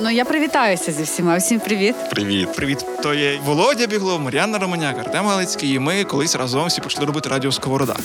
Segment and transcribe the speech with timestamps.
[0.00, 1.36] Ну я привітаюся зі всіма.
[1.36, 1.94] Всім привіт.
[2.10, 2.52] Привіт.
[2.52, 5.74] Привіт, то є Володя Біглов, Мар'яна Романяк, Артем Галицький.
[5.74, 7.96] І ми колись разом всі почали робити радіо Сковорода.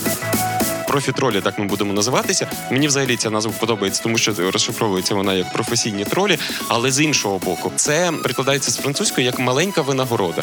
[0.88, 2.46] Профі-тролі, так ми будемо називатися.
[2.70, 6.38] Мені взагалі ця назва подобається, тому що розшифровується вона як професійні тролі,
[6.68, 10.42] але з іншого боку, це прикладається з французької як маленька винагорода.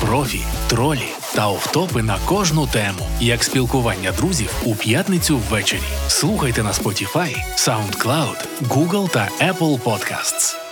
[0.00, 5.80] Профі, тролі та офтопи на кожну тему, як спілкування друзів у п'ятницю ввечері.
[6.08, 10.67] Слухайте на Spotify, SoundCloud, Google та Apple Podcasts.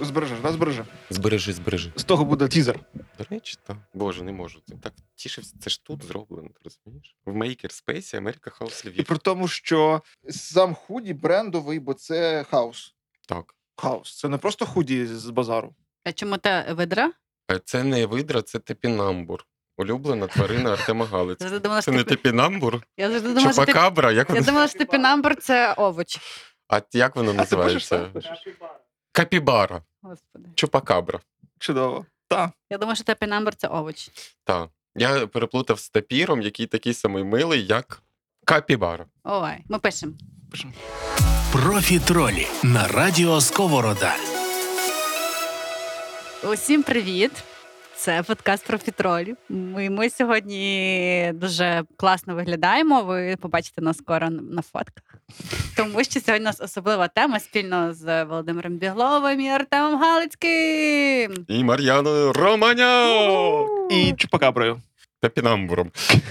[0.00, 0.84] Збережеш, да, збережи.
[1.10, 1.92] Збережи, збережи.
[1.96, 2.80] З того буде тізер.
[2.94, 3.76] До речі, так.
[3.94, 4.60] Боже, не можу.
[4.60, 5.54] Ти так тішився.
[5.60, 7.16] Це ж тут зроблено, ти розумієш?
[7.26, 9.04] В Makerspace America House Львів.
[9.04, 12.94] при тому, що сам худі брендовий, бо це хаус.
[13.28, 13.54] Так.
[13.76, 14.18] Хаус.
[14.18, 15.74] Це не просто худі з базару.
[16.04, 17.12] А чому та видра?
[17.50, 19.44] Е, Це не видра, це топінамбур.
[19.76, 21.60] Улюблена тварина Артема Я Галицького.
[21.60, 22.04] Це що не ти...
[22.04, 22.82] тепінамбур?
[22.96, 23.72] Я завжди думала, що ти...
[23.72, 24.12] Чупакабра?
[24.12, 24.46] Як Я воно?
[24.46, 26.18] думала, що типінамбур це овоч.
[26.68, 27.98] А як воно А ти називається?
[27.98, 28.24] так?
[29.18, 29.82] Капібара.
[30.02, 30.48] Господи.
[30.54, 31.20] Чупакабра.
[31.58, 32.06] Чудово.
[32.28, 32.52] Та.
[32.70, 34.10] Я думаю, що тепінамбр це овоч.
[34.44, 34.68] Так.
[34.94, 38.02] Я переплутав з тапіром, який такий самий милий, як
[38.44, 39.06] Капібара.
[39.24, 40.12] Ой, ми пишемо.
[41.52, 44.14] Профі тролі на радіо Сковорода.
[46.52, 47.32] Усім привіт!
[47.98, 49.34] Це подкаст про фітролі.
[49.48, 53.02] Ми, ми сьогодні дуже класно виглядаємо.
[53.02, 55.04] Ви побачите нас скоро на фотках.
[55.76, 61.44] Тому що сьогодні у нас особлива тема спільно з Володимиром Бігловим і Артемом Галицьким.
[61.48, 63.66] І Мар'яною Романяк!
[63.90, 64.80] І чупакаброю.
[65.20, 65.90] Тапінамбуром.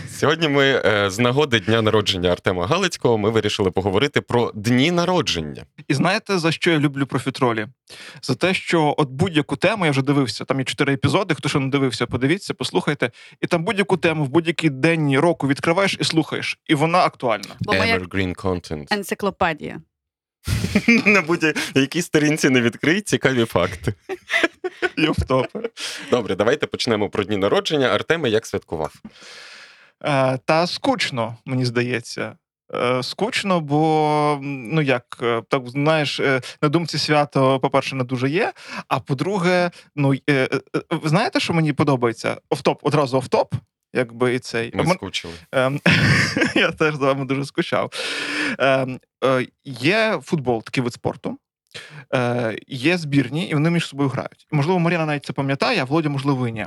[0.09, 5.65] Сьогодні ми е, з нагоди дня народження Артема Галицького ми вирішили поговорити про дні народження.
[5.87, 7.67] І знаєте, за що я люблю профітролі?
[8.21, 10.45] За те, що от будь-яку тему я вже дивився.
[10.45, 11.35] Там є чотири епізоди.
[11.35, 13.11] Хто ще не дивився, подивіться, послухайте.
[13.41, 17.55] І там будь-яку тему в будь-який день року відкриваєш і слухаєш, і вона актуальна.
[17.65, 18.87] Evergreen content.
[18.93, 19.81] енциклопедія.
[21.05, 23.93] На будь-якій сторінці не відкрий цікаві факти.
[26.11, 27.87] Добре, давайте почнемо про дні народження.
[27.87, 28.93] Артеме як святкував?
[30.03, 32.35] Е, Та скучно, мені здається.
[32.73, 36.19] Е, Скучно, бо ну як е, так знаєш,
[36.61, 38.53] на думці свято, по-перше, не дуже є.
[38.87, 40.13] А по-друге, ну
[41.03, 42.37] знаєте, що мені подобається?
[42.49, 43.53] Офтоп, одразу офтоп,
[43.97, 44.71] якби і цей.
[44.73, 45.33] Ми скучили.
[45.51, 45.79] Ем,
[46.55, 47.91] Я теж з вами дуже скучав.
[48.59, 51.37] Ем, е, Є футбол, такий вид спорту.
[52.13, 54.47] Е, Є збірні, і вони між собою грають.
[54.51, 56.65] Можливо, Мар'яна навіть це пам'ятає, а Володя, можливо, і ні.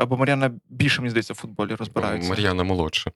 [0.00, 2.30] Е, Бо Мар'яна більше, мені здається, в футболі розбирається.
[2.30, 3.10] Мар'яна молодша.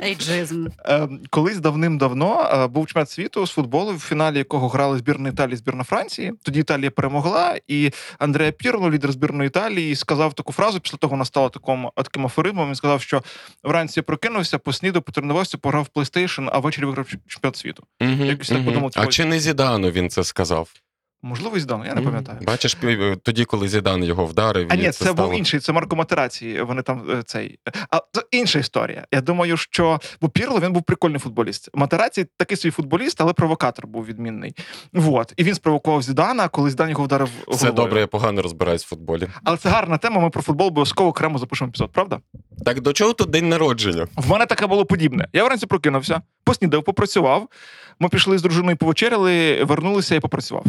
[0.00, 0.66] Ейджизм.
[0.86, 5.56] Е, Колись давним-давно е, був чемпіонат світу з футболу, в фіналі якого грали збірна Італії,
[5.56, 6.32] збірна Франції.
[6.42, 10.80] Тоді Італія перемогла, і Андреа Пірло, лідер збірної Італії, сказав таку фразу.
[10.80, 12.68] Після того вона стала таким, таким афоризмом.
[12.68, 13.22] Він сказав, що
[13.62, 17.82] вранці я прокинувся, поснідав, потренувався, пограв в PlayStation, а ввечері виграв чемпіонат світу.
[18.00, 20.68] Мгм, Якось так подумав, А чи не Зідану він це сказав?
[21.24, 22.38] Можливо, і здано, я не пам'ятаю.
[22.46, 22.76] Бачиш,
[23.22, 25.14] тоді, коли Зідан його вдарив, А ні, це, стало...
[25.28, 26.62] був інший, це Марко Матерації.
[26.62, 27.58] Вони там е, цей.
[27.90, 29.06] А це інша історія.
[29.12, 31.68] Я думаю, що бо Пірло він був прикольний футболіст.
[31.74, 34.54] Матерацій такий свій футболіст, але провокатор був відмінний.
[34.92, 35.32] Вот.
[35.36, 37.72] І він спровокував Зідана, коли Зідан його вдарив Все головою.
[37.72, 39.28] добре, я погано розбираюсь в футболі.
[39.44, 40.20] Але це гарна тема.
[40.20, 42.20] Ми про футбол обов'язково окремо запишемо епізод, правда?
[42.64, 44.06] Так до чого тут день народження?
[44.16, 45.28] В мене таке було подібне.
[45.32, 47.48] Я вранці прокинувся, поснідав, попрацював.
[48.00, 50.64] Ми пішли з дружиною повечеряли, вернулися і попрацював.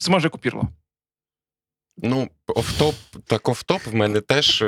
[0.00, 0.68] Це майже купірло.
[2.02, 2.94] Ну, офтоп,
[3.26, 4.64] так офтоп в мене теж.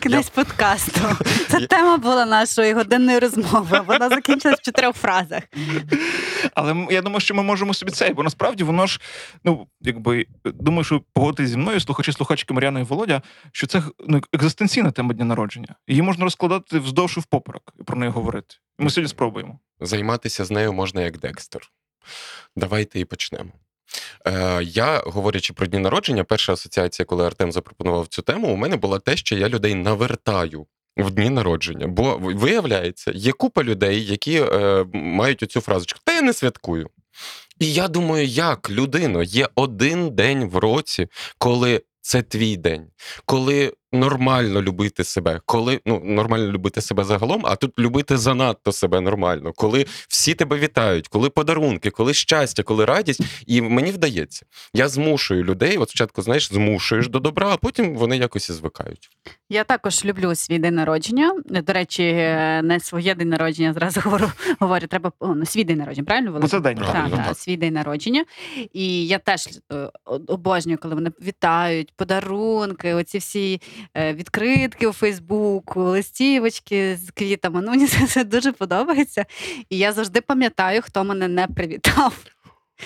[0.00, 1.00] Кінець подкасту.
[1.48, 3.80] Це Я- тема була нашої годинної розмови.
[3.86, 5.42] Вона закінчилась в чотирьох фразах.
[6.54, 9.00] Але я думаю, що ми можемо собі це, бо насправді воно ж,
[9.44, 13.22] ну якби думаю, що погодитись зі мною, слухачі, слухачки Мар'яна і Володя,
[13.52, 15.74] що це ну, екзистенційна тема дня народження.
[15.88, 18.54] Її можна розкладати вздовж і впоперек і про неї говорити.
[18.78, 19.58] Ми сьогодні спробуємо.
[19.80, 21.70] Займатися з нею можна як Декстер.
[22.56, 23.50] Давайте і почнемо.
[24.26, 28.76] Е, я, говорячи про дні народження, перша асоціація, коли Артем запропонував цю тему, у мене
[28.76, 30.66] була те, що я людей навертаю
[30.96, 31.86] в дні народження.
[31.86, 36.90] Бо виявляється, є купа людей, які е, мають оцю фразочку: Та я не святкую.
[37.58, 41.06] І я думаю, як людино, є один день в році,
[41.38, 42.86] коли це твій день,
[43.26, 49.00] коли нормально любити себе, коли ну нормально любити себе загалом, а тут любити занадто себе
[49.00, 53.20] нормально, коли всі тебе вітають, коли подарунки, коли щастя, коли радість.
[53.46, 55.78] І мені вдається, я змушую людей.
[55.78, 59.10] От спочатку, знаєш, змушуєш до добра, а потім вони якось і звикають.
[59.50, 61.34] Я також люблю свій день народження.
[61.46, 64.30] До речі, е, не своє день народження, зразу говорю,
[64.60, 66.48] говорю треба о, ну, свій день народження, правильно Бо Володя?
[66.48, 66.76] це день.
[66.76, 67.26] Правильно, Так, так.
[67.26, 68.24] так, свій день народження.
[68.72, 69.90] І я теж е,
[70.26, 73.60] обожнюю, коли вони вітають, подарунки, оці всі
[73.96, 77.60] відкритки у Фейсбуку, листівочки з квітами.
[77.62, 79.26] Ну, мені це, це дуже подобається.
[79.70, 82.24] І я завжди пам'ятаю, хто мене не привітав.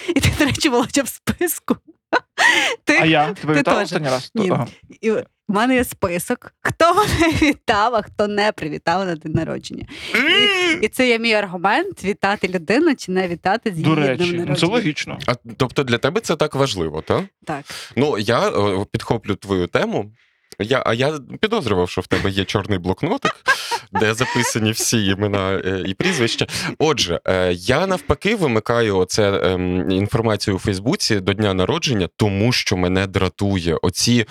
[0.08, 1.76] І ти, до речі, Володя в списку.
[2.84, 4.30] Ти, А я тебе ти вітав останній раз?
[4.34, 4.50] Ні.
[4.50, 4.66] Ага.
[5.00, 9.86] І в мене є список, хто мене вітав, а хто не привітав на день народження.
[10.14, 14.24] І, і це є мій аргумент вітати людину чи не вітати з її До речі,
[14.24, 14.56] ну, народження.
[14.56, 15.18] це логічно.
[15.26, 17.24] А тобто для тебе це так важливо, так?
[17.46, 17.64] Так.
[17.96, 20.12] Ну, я е, підхоплю твою тему.
[20.58, 23.44] Я, а я підозрював, що в тебе є чорний блокнотик,
[23.92, 26.46] де записані всі імена е, і прізвища.
[26.78, 32.76] Отже, е, я навпаки вимикаю оце ем, інформацію у Фейсбуці до дня народження, тому що
[32.76, 34.26] мене дратує оці.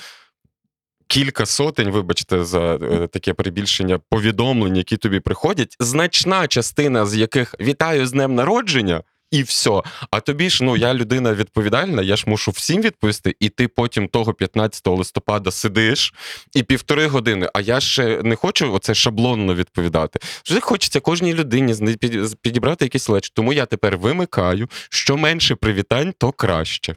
[1.08, 7.56] Кілька сотень, вибачте, за е, таке перебільшення повідомлень, які тобі приходять, значна частина з яких
[7.60, 9.82] вітаю з днем народження, і все.
[10.12, 14.08] А тобі ж, ну я людина відповідальна, я ж мушу всім відповісти, і ти потім
[14.08, 16.14] того 15 листопада сидиш
[16.56, 17.50] і півтори години.
[17.54, 20.20] А я ще не хочу оце шаблонно відповідати.
[20.46, 21.98] Вже хочеться кожній людині
[22.42, 23.30] підібрати якийсь леч.
[23.30, 26.96] Тому я тепер вимикаю, що менше привітань, то краще.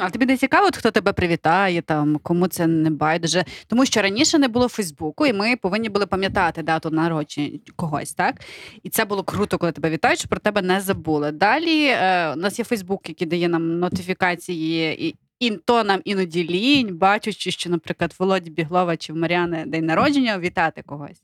[0.00, 3.44] А тобі не цікаво, от хто тебе привітає, там кому це не байдуже.
[3.66, 8.40] Тому що раніше не було Фейсбуку, і ми повинні були пам'ятати дату народження когось, так?
[8.82, 11.32] І це було круто, коли тебе вітають, що про тебе не забули.
[11.32, 16.48] Далі е, у нас є Фейсбук, який дає нам нотифікації, і, і то нам іноді
[16.48, 21.22] лінь, бачучи, що, наприклад, Володі Біглова чи в Мар'яни день народження вітати когось.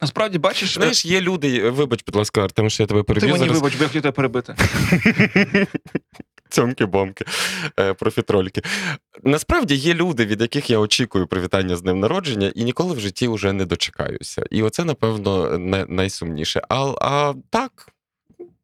[0.00, 3.38] Насправді, бачиш, е, Знаєш, є люди, вибач, будь ласка, Артем, що я тебе ти мені
[3.38, 3.56] зараз.
[3.56, 4.54] вибач, бо я хотів тебе перебити.
[6.50, 7.24] Цьомки-бомки,
[7.80, 8.62] е, профітрольки.
[9.22, 13.28] Насправді є люди, від яких я очікую привітання з днем народження, і ніколи в житті
[13.28, 14.44] вже не дочекаюся.
[14.50, 16.62] І оце, напевно, найсумніше.
[16.68, 17.88] А, а так.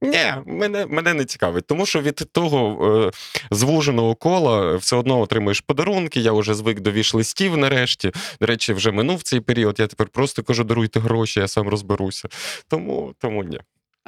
[0.02, 3.10] Ні, мене, мене не цікавить, тому що від того е,
[3.50, 6.20] звуженого кола все одно отримуєш подарунки.
[6.20, 8.12] Я вже звик до віш-листів нарешті.
[8.40, 9.78] До речі, вже минув цей період.
[9.78, 12.28] Я тепер просто кажу, даруйте гроші, я сам розберуся.
[12.68, 13.60] Тому, тому ні.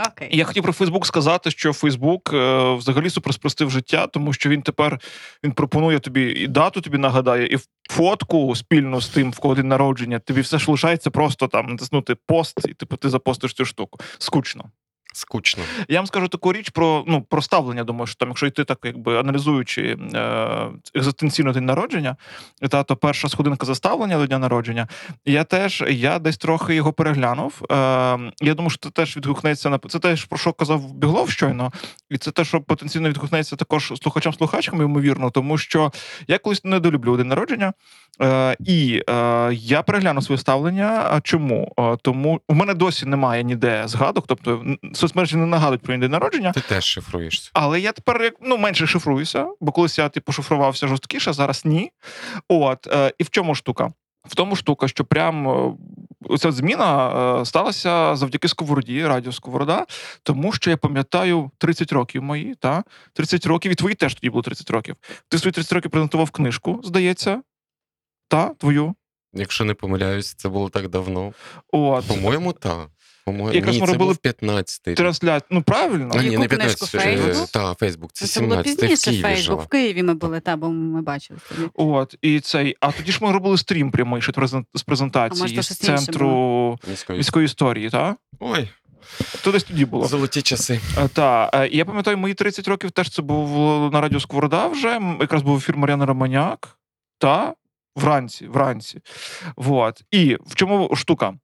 [0.07, 0.29] Окей.
[0.33, 4.63] Я хотів про Фейсбук сказати, що Фейсбук е, взагалі супер спростив життя, тому що він
[4.63, 5.01] тепер
[5.45, 7.59] він пропонує тобі і дату тобі нагадає, і
[7.91, 10.19] фотку спільно з тим, в кого день народження.
[10.19, 13.99] Тобі все ж лишається просто там натиснути пост, і типу ти запостиш цю штуку.
[14.19, 14.65] Скучно.
[15.15, 15.63] Скучно.
[15.89, 17.85] Я вам скажу таку річ про ну про ставлення.
[17.85, 22.17] Думаю, що там, якщо йти так, якби аналізуючи е, екзистенційно день народження,
[22.71, 24.89] та то перша сходинка за ставлення до дня народження.
[25.25, 27.63] Я теж я десь трохи його переглянув.
[27.63, 27.75] Е,
[28.41, 31.73] я думаю, що це теж відгукнеться на це теж про що казав Біглов щойно,
[32.11, 35.93] і це те, що потенційно відгукнеться також слухачам-слухачкам, ймовірно, тому що
[36.29, 37.73] я колись недолюблю день народження.
[38.23, 41.09] Е, і е, я перегляну своє ставлення.
[41.11, 41.73] А чому?
[41.79, 44.65] Е, тому у мене досі немає ніде згадок, тобто
[44.99, 46.53] соцмережі не нагадують про день народження.
[46.53, 47.51] Ти теж шифруєшся.
[47.53, 51.91] Але я тепер ну менше шифруюся, бо колись я типу шифрувався жорсткіше, зараз ні.
[52.49, 53.93] От е, і в чому штука?
[54.25, 55.73] В тому штука, що прям е,
[56.25, 57.11] оця зміна
[57.41, 59.87] е, сталася завдяки Сковороді, радіо Сковорода,
[60.23, 64.43] тому що я пам'ятаю 30 років мої, та 30 років, і твої теж тоді було
[64.43, 64.97] 30 років.
[65.29, 67.43] Ти свої 30 років презентував книжку, здається.
[68.29, 68.95] Та, твою.
[69.33, 71.33] Якщо не помиляюсь, це було так давно.
[71.73, 72.07] От.
[72.09, 72.89] По-моєму, так.
[73.29, 74.95] По-моєму, Якраз ні, ми це робили 15-й.
[74.95, 75.49] Трансляція.
[75.51, 76.15] Ну, правильно.
[76.19, 77.49] А, ні, не книжку, 15 Фейсбук?
[77.49, 79.63] Так, Фейсбук, це Це було 17 в пізніше Києві Фейсбук.
[79.63, 81.69] В Києві ми були, та, бо ми бачили тоді.
[81.75, 82.77] От, і цей.
[82.81, 86.79] А тоді ж ми робили стрім прямий ще презен- з А може, презентації з центру
[86.91, 87.17] Міської.
[87.17, 88.17] міської історії, так?
[88.41, 88.69] Ой,
[89.45, 90.07] То десь тоді було.
[90.07, 90.81] золоті часи.
[90.99, 93.49] Е, Та е, і я пам'ятаю, мої 30 років теж це був
[93.93, 95.01] на радіо Сковорода вже.
[95.21, 96.69] Якраз був ефір Мар'яни Романяк.
[97.19, 97.55] Та
[97.99, 99.01] вранці, вранці.
[99.57, 100.03] Вот.
[100.11, 101.35] І в чому штука?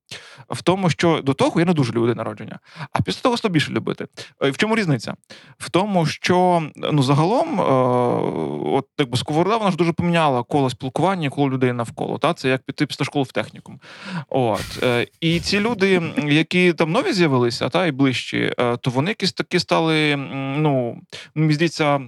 [0.51, 2.59] В тому, що до того я не дуже люблю день народження,
[2.93, 4.07] а після того слабіше любити.
[4.43, 5.15] Е, В чому різниця?
[5.59, 7.65] В тому, що ну загалом, е,
[8.77, 12.19] от якби Сковорода, вона ж дуже поміняла коло спілкування, коло людей навколо.
[12.19, 12.35] Та?
[12.35, 13.81] Це як піти після школи в технікум.
[14.29, 14.83] От.
[14.83, 19.33] Е, І ці люди, які там нові з'явилися, та, і ближчі, е, то вони якісь
[19.33, 20.17] такі стали,
[20.57, 21.01] ну,
[21.35, 22.01] мені здається,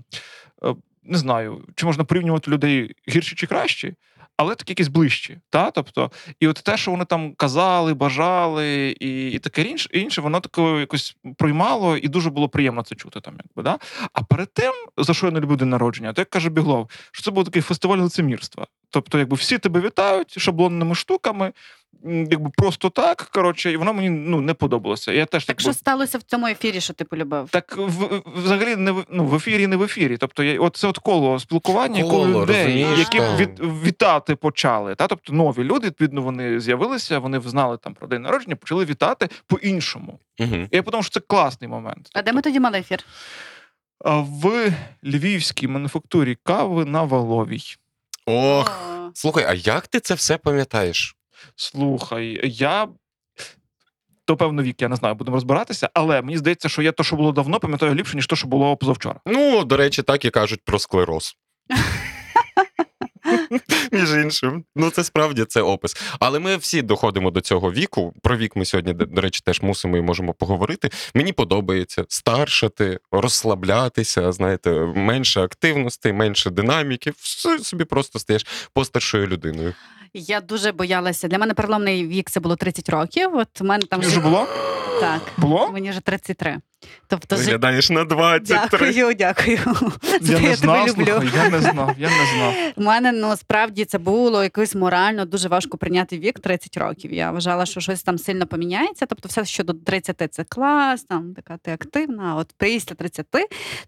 [0.65, 0.75] е,
[1.05, 3.95] не знаю, чи можна порівнювати людей гірші чи кращі,
[4.37, 5.39] але такі якісь ближчі.
[5.51, 5.71] Та?
[5.71, 10.41] Тобто, і от те, що вони там казали, бажали, і, і таке інше, інше, воно
[10.41, 13.21] таке якось проймало, і дуже було приємно це чути.
[13.21, 13.79] Там, якби, да?
[14.13, 17.23] А перед тим, за що я не люблю день народження, то як каже Біглов, що
[17.23, 18.67] це був такий фестиваль лицемірства.
[18.91, 21.53] Тобто, якби всі тебе вітають шаблонними штуками,
[22.05, 23.29] якби просто так.
[23.33, 25.13] Коротше, і воно мені ну, не подобалося.
[25.13, 27.49] Я теж Так якби, що сталося в цьому ефірі, що ти полюбив?
[27.51, 30.17] так в, взагалі не в, ну, в ефірі, не в ефірі.
[30.17, 33.41] Тобто, я, от це от коло спілкування, коло, Коло, людей, розумієш, які так.
[33.41, 34.95] від, вітати почали.
[34.95, 35.07] Та?
[35.07, 40.19] Тобто нові люди, відповідно, вони з'явилися, вони знали там про день народження, почали вітати по-іншому.
[40.39, 40.57] Угу.
[40.57, 42.09] І я подумав, що це класний момент.
[42.13, 42.99] А де ми тоді мали ефір?
[44.15, 44.73] В
[45.05, 47.63] львівській мануфактурі кави на Валовій.
[48.27, 48.83] Ох.
[49.15, 51.17] Слухай, а як ти це все пам'ятаєш?
[51.57, 52.89] Слухай, я.
[54.25, 55.91] то певно вік, я не знаю, будемо розбиратися.
[55.95, 58.77] Але мені здається, що я то, що було давно, пам'ятаю ліпше, ніж то, що було
[58.77, 59.21] позавчора.
[59.27, 61.37] Ну, до речі, так і кажуть про склероз.
[63.93, 65.97] Між іншим, ну це справді це опис.
[66.21, 68.15] Але ми всі доходимо до цього віку.
[68.23, 70.91] Про вік ми сьогодні, до речі, теж мусимо і можемо поговорити.
[71.15, 77.13] Мені подобається старшати, розслаблятися, знаєте, менше активностей, менше динаміки.
[77.17, 79.75] Все собі просто стаєш постаршою людиною.
[80.19, 81.29] Я дуже боялася.
[81.29, 83.37] Для мене переломний вік це було 30 років.
[83.37, 84.47] От мене там Вже було?
[85.01, 85.21] так.
[85.37, 85.71] Було?
[85.73, 86.57] Мені вже 33.
[87.09, 88.93] Тобто Виглядаєш на 23.
[88.93, 89.59] Дякую, дякую.
[90.21, 91.05] За Я не я тебе знав, люблю.
[91.07, 92.55] слухай, я не знав, я не знав.
[92.77, 97.13] У мене ну справді це було якось морально дуже важко прийняти вік 30 років.
[97.13, 99.07] Я вважала, що щось там сильно поміняється.
[99.07, 102.23] Тобто, все, що до 30 це клас, там така ти активна.
[102.25, 103.27] а От після 30,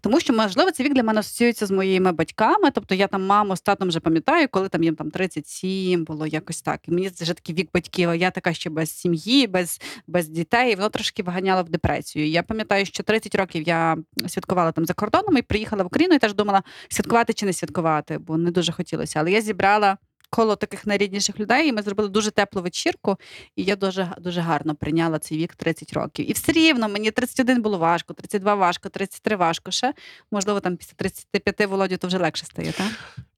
[0.01, 2.71] тому що можливо цей вік для мене асоціюється з моїми батьками.
[2.73, 6.61] Тобто я там маму з татом вже пам'ятаю, коли там їм там 37 було якось
[6.61, 6.79] так.
[6.87, 8.09] І мені це вже такий вік батьків.
[8.09, 10.71] а Я така ще без сім'ї, без, без дітей.
[10.71, 12.27] І воно трошки виганяло в депресію.
[12.27, 16.19] Я пам'ятаю, що 30 років я святкувала там за кордоном і приїхала в Україну і
[16.19, 19.19] теж думала, святкувати чи не святкувати, бо не дуже хотілося.
[19.19, 19.97] Але я зібрала
[20.29, 23.17] коло таких найрідніших людей, і ми зробили дуже теплу вечірку.
[23.55, 26.29] І я дуже дуже гарно прийняла цей вік 30 років.
[26.29, 29.71] І все рівно мені 31 було важко, 32 важко, 33 важко.
[29.71, 29.93] Ще
[30.31, 32.87] можливо, там після 35 Володю то вже легше стає, так?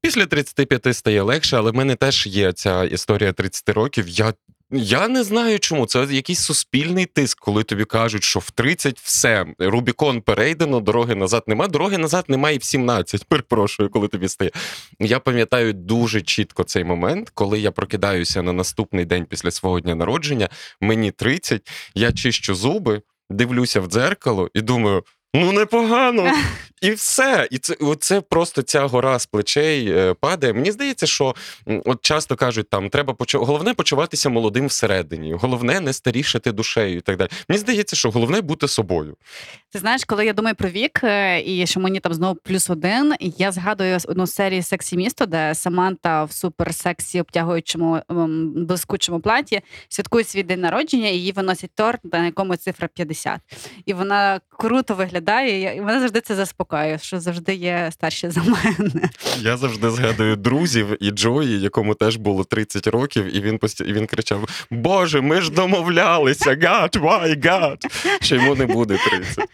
[0.02, 4.08] Після 35 стає легше, але в мене теж є ця історія 30 років.
[4.08, 4.34] Я,
[4.72, 5.86] я не знаю чому.
[5.86, 11.44] Це якийсь суспільний тиск, коли тобі кажуть, що в 30 все, Рубікон перейдено, дороги назад
[11.48, 11.68] нема.
[11.68, 13.26] Дороги назад немає і в 17.
[13.26, 14.52] Перепрошую, коли тобі стає.
[15.00, 19.96] Я пам'ятаю дуже чітко цей момент, коли я прокидаюся на наступний день після свого дня
[19.96, 20.50] народження.
[20.82, 25.04] Мені 30, я чищу зуби, дивлюся в дзеркало і думаю.
[25.34, 26.32] Ну, непогано.
[26.82, 27.48] І все.
[27.52, 30.54] І це оце просто ця гора з плечей е, падає.
[30.54, 31.36] Мені здається, що
[31.66, 33.40] от часто кажуть, там треба почу...
[33.40, 37.30] головне почуватися молодим всередині, головне не старішати душею і так далі.
[37.50, 39.18] Мені здається, що головне бути собою.
[39.72, 43.14] Ти знаєш, коли я думаю про вік, е, і що мені там знову плюс один,
[43.20, 49.62] я згадую одну з серії Сексі місто, де Саманта в суперсексі обтягуючому ем, блискучому платі
[49.90, 53.40] святкує свій день народження, і їй виносять торт, на якому цифра 50.
[53.86, 56.71] І вона круто виглядає, і мене завжди це заспокоює,
[57.02, 59.10] що завжди є старші за мене.
[59.40, 63.84] Я завжди згадую друзів і Джої, якому теж було 30 років, і він пості...
[63.84, 66.50] і він кричав: Боже, ми ж домовлялися!
[66.50, 67.78] God, why God?
[68.22, 69.46] Що йому не буде 30.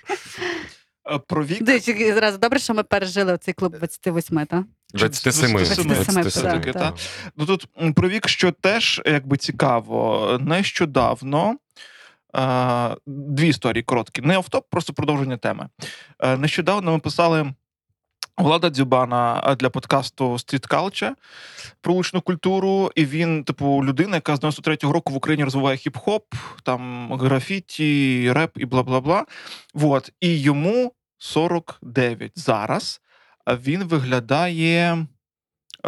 [1.12, 1.64] Е, Про вік.
[1.64, 1.80] До
[2.14, 4.64] зразу добре, що ми пережили цей клуб 28, так?
[4.94, 5.52] 27.
[5.52, 7.04] 27, 27, все-таки, так, та.
[7.38, 11.56] Ну тут про вік, що теж якби цікаво, нещодавно.
[13.06, 14.22] Дві історії короткі.
[14.22, 15.70] Не автоп, просто продовження теми.
[16.20, 17.54] Е, Нещодавно ми писали
[18.38, 21.12] Влада Дзюбана е, для подкасту Street Culture
[21.82, 22.92] про вуличну культуру.
[22.96, 26.22] І він, типу, людина, яка з 93-го року в Україні розвиває хіп-хоп,
[26.64, 29.26] там графіті, реп і бла бла бла.
[29.74, 30.12] Вот.
[30.22, 33.02] І йому 49 зараз.
[33.48, 35.08] Він виглядає.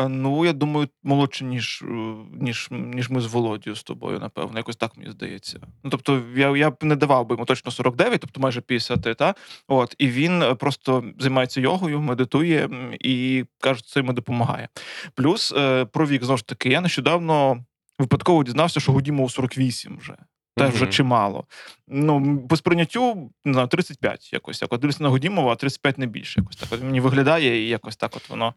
[0.08, 4.58] Ну, я думаю, молодше, ніж, е, ніж, ніж ми з Володією з тобою, напевно.
[4.60, 5.60] Якось так мені здається.
[5.84, 9.36] Ну, тобто, я, я б не давав би йому точно 49, тобто майже 50, та?
[9.68, 14.68] От, і він е, просто займається йогою, медитує і каже, це йому допомагає.
[15.16, 17.66] Плюс е, про вік знову ж таки, я нещодавно
[18.00, 20.16] випадково дізнався, що Гудімову 48 вже.
[20.58, 20.94] Теж вже Мгм.
[20.94, 21.46] чимало.
[21.88, 24.62] Ну, по сприйняттю, не знаю, 35 якось.
[24.62, 26.40] Як дивлюся на Гудімова, а 35 не більше.
[26.40, 26.70] Якось так.
[26.72, 28.54] От мені виглядає, і якось так от воно.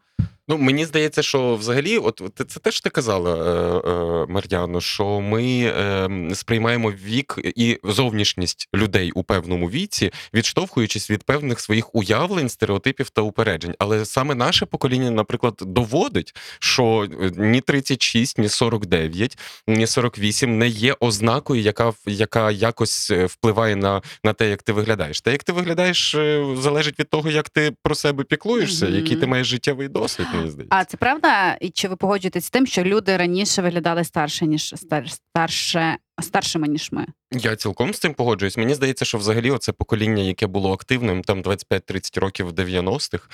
[0.47, 5.43] Ну, мені здається, що взагалі, от це теж ти казала, е, е, Мар'яно, що ми
[5.43, 13.09] е, сприймаємо вік і зовнішність людей у певному віці, відштовхуючись від певних своїх уявлень, стереотипів
[13.09, 13.75] та упереджень.
[13.79, 20.67] Але саме наше покоління, наприклад, доводить, що е, ні 36, ні 49, ні 48 не
[20.67, 25.21] є ознакою, яка, яка якось впливає на, на те, як ти виглядаєш.
[25.21, 26.15] Те, як ти виглядаєш,
[26.57, 28.95] залежить від того, як ти про себе піклуєшся, Мгм.
[28.95, 30.77] який ти маєш життєвий досвід, мені здається.
[30.77, 31.57] А це правда?
[31.61, 36.67] І чи ви погоджуєтесь з тим, що люди раніше виглядали старше, ніж стар, старше, старшими,
[36.67, 37.05] ніж ми?
[37.31, 38.57] Я цілком з цим погоджуюсь.
[38.57, 43.27] Мені здається, що взагалі оце покоління, яке було активним там 25-30 років в 90-х,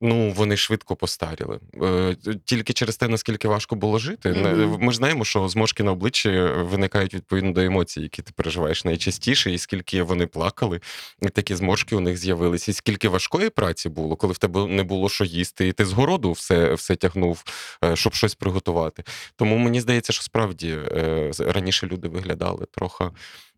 [0.00, 1.60] ну вони швидко постаріли.
[1.82, 4.28] Е, Тільки через те, наскільки важко було жити.
[4.28, 4.76] Мгм.
[4.80, 9.52] Ми ж знаємо, що зморшки на обличчі виникають відповідно до емоцій, які ти переживаєш найчастіше,
[9.52, 10.80] і скільки вони плакали,
[11.22, 14.82] і такі зморшки у них з'явилися, і скільки важкої праці було, коли в тебе не
[14.82, 17.44] було що їсти, і ти з городу все, все тягнув,
[17.84, 19.04] е, щоб щось приготувати.
[19.36, 23.04] Тому мені здається, що справді е, раніше люди виглядали трохи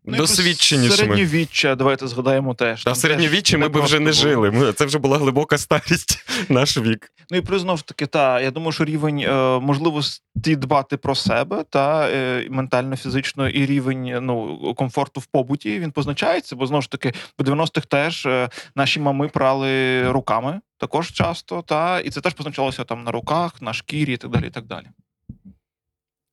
[0.05, 0.95] Ну, досвідченішими.
[0.97, 2.83] Середньовіччя, давайте згадаємо теж.
[2.83, 4.13] Та в середньовіччі ми б вже не було.
[4.13, 4.51] жили.
[4.51, 7.11] Ми- Це вже була глибока старість, наш вік.
[7.31, 11.15] Ну і плюс знову ж таки, та я думаю, що рівень е, можливості дбати про
[11.15, 16.81] себе та е, ментально, фізично, і рівень ну комфорту в побуті він позначається, бо знову
[16.81, 22.21] ж таки в 90-х теж е, наші мами прали руками також часто, та і це
[22.21, 24.47] теж позначалося там на руках, на шкірі і так далі.
[24.47, 24.85] І так далі.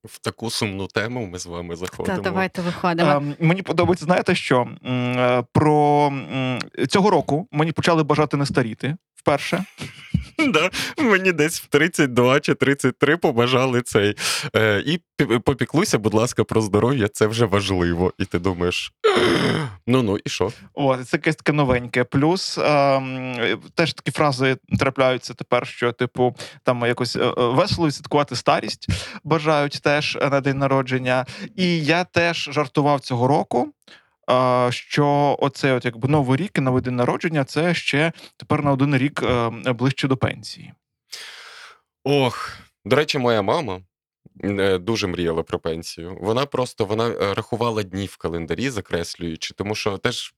[0.05, 2.17] В таку сумну тему ми з вами заходимо.
[2.17, 3.09] Та давайте виходимо.
[3.11, 4.61] Е, мені подобається, знаєте що?
[4.85, 9.65] М, е, Про м, цього року мені почали бажати не старіти вперше.
[10.47, 14.15] Да, мені десь в 32 чи 33 побажали цей.
[14.55, 18.13] Е, і пі- попіклуйся, будь ласка, про здоров'я, це вже важливо.
[18.17, 18.93] І ти думаєш,
[19.87, 20.51] ну ну і що?
[20.73, 22.03] От, це якесь таке новеньке.
[22.03, 23.35] Плюс ем,
[23.75, 28.87] теж такі фрази трапляються тепер, що, типу, там якось е, е, весело відсвяткувати старість
[29.23, 31.25] бажають теж е, на день народження.
[31.55, 33.73] І я теж жартував цього року.
[34.69, 38.97] Що оце, от якби новий рік і новий день народження, це ще тепер на один
[38.97, 40.73] рік е, ближче до пенсії.
[42.03, 43.81] Ох, до речі, моя мама
[44.79, 46.17] дуже мріяла про пенсію.
[46.21, 50.33] Вона просто вона е, рахувала дні в календарі, закреслюючи, тому що теж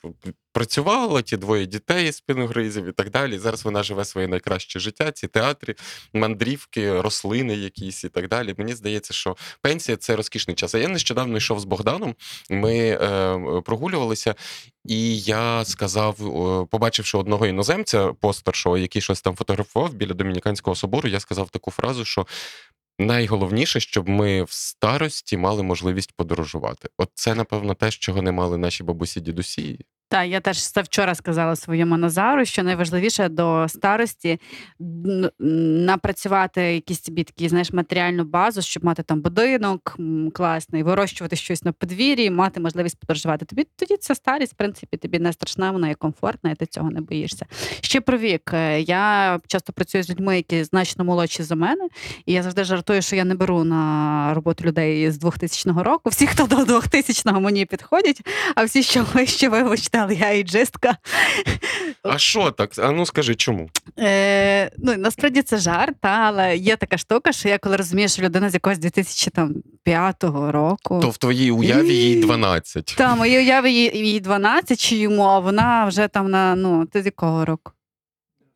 [0.52, 3.38] працювала ті двоє дітей спіногризів і так далі.
[3.38, 5.76] Зараз вона живе своє найкраще життя, ці театри,
[6.14, 8.56] мандрівки, рослини якісь і так далі.
[8.58, 10.76] Мені здається, що пенсія це розкішний час.
[10.76, 12.16] А я нещодавно йшов з Богданом.
[12.50, 14.36] Ми е, прогулювалися,
[14.86, 21.10] і я сказав, е, побачивши одного іноземця постаршого, який щось там фотографував біля Домініканського собору,
[21.10, 22.26] я сказав таку фразу, що.
[23.00, 26.90] Найголовніше, щоб ми в старості мали можливість подорожувати.
[26.98, 29.86] От це, напевно, те, чого не мали наші бабусі дідусі.
[30.14, 34.40] Так, я теж це вчора сказала своєму Назару, що найважливіше до старості
[35.40, 39.98] напрацювати якісь тобі такі, знаєш, матеріальну базу, щоб мати там будинок
[40.34, 43.46] класний, вирощувати щось на подвір'ї, мати можливість подорожувати.
[43.46, 46.92] Тобі тоді ця старість, в принципі, тобі не страшна, вона є комфортна, і ти цього
[46.92, 47.46] не боїшся.
[47.82, 48.52] Ще про вік.
[48.54, 51.88] Е, Я часто працюю з людьми, які значно молодші за мене,
[52.26, 56.10] і я завжди жартую, що я не беру на роботу людей з 2000 року.
[56.10, 58.22] Всі, хто до 2000-го мені підходять,
[58.56, 60.98] а всі, що вище, вибачте, але я іджистка.
[62.04, 62.80] А що так?
[62.80, 63.70] А ну скажи, чому?
[64.00, 68.22] Е, ну, насправді це жарт, та, але є така штука, що я коли розумію, що
[68.22, 71.00] людина з якогось 2005 року.
[71.02, 72.96] То в твоїй уяві їй 12.
[72.98, 77.02] Та, моїй уяві їй, їй 12 чи йому, а вона вже там на ну, ти
[77.02, 77.72] з якого року?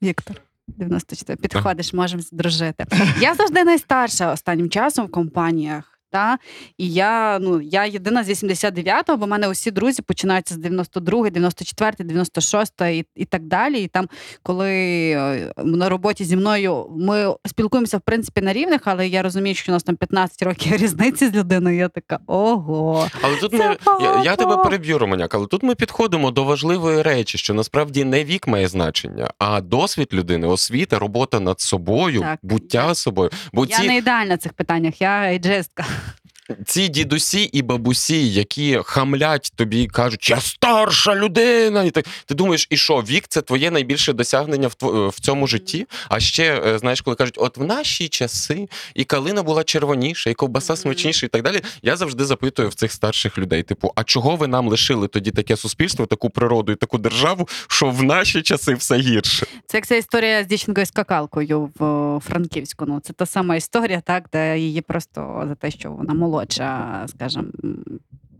[0.04, 0.42] Віктор.
[0.68, 1.38] 94.
[1.38, 2.86] Підходиш, можемо дружити.
[3.22, 5.97] Я завжди найстарша останнім часом в компаніях.
[6.18, 6.38] Та?
[6.78, 11.30] І я, ну, я єдина з 89-го, бо в мене усі друзі починаються з 92,
[11.30, 13.82] 94, 96 і, і так далі.
[13.84, 14.08] І там,
[14.44, 14.72] коли
[15.12, 19.72] е, на роботі зі мною ми спілкуємося в принципі на рівних, але я розумію, що
[19.72, 21.78] у нас там 15 років різниці з людиною.
[21.78, 23.08] Я така ого.
[23.22, 27.02] Але тут Це ми я, я тебе переб'ю, Романяк, але тут ми підходимо до важливої
[27.02, 32.40] речі, що насправді не вік має значення, а досвід людини, освіта, робота над собою, Так.
[32.42, 33.30] буття собою.
[33.54, 35.86] Бо Я ці, не ідеальна в цих питаннях, я ейджистка.
[36.66, 42.36] Ці дідусі і бабусі, які хамлять тобі і кажуть, я старша людина, і так ти
[42.36, 45.88] думаєш, і що вік це твоє найбільше досягнення в тво- в цьому житті?
[46.10, 50.34] А ще е, знаєш, коли кажуть, от в наші часи і калина була червоніша, і
[50.34, 51.62] ковбаса смачніша, і так далі.
[51.82, 55.58] Я завжди запитую в цих старших людей: типу, а чого ви нам лишили тоді таке
[55.58, 59.46] суспільство, таку природу і таку державу, що в наші часи все гірше?
[59.68, 62.86] Це як ця історія з дівчинкою скакалкою в о, Франківську.
[62.88, 67.46] Ну, це та сама історія, так, де її просто за те, що вона молодша, скажімо,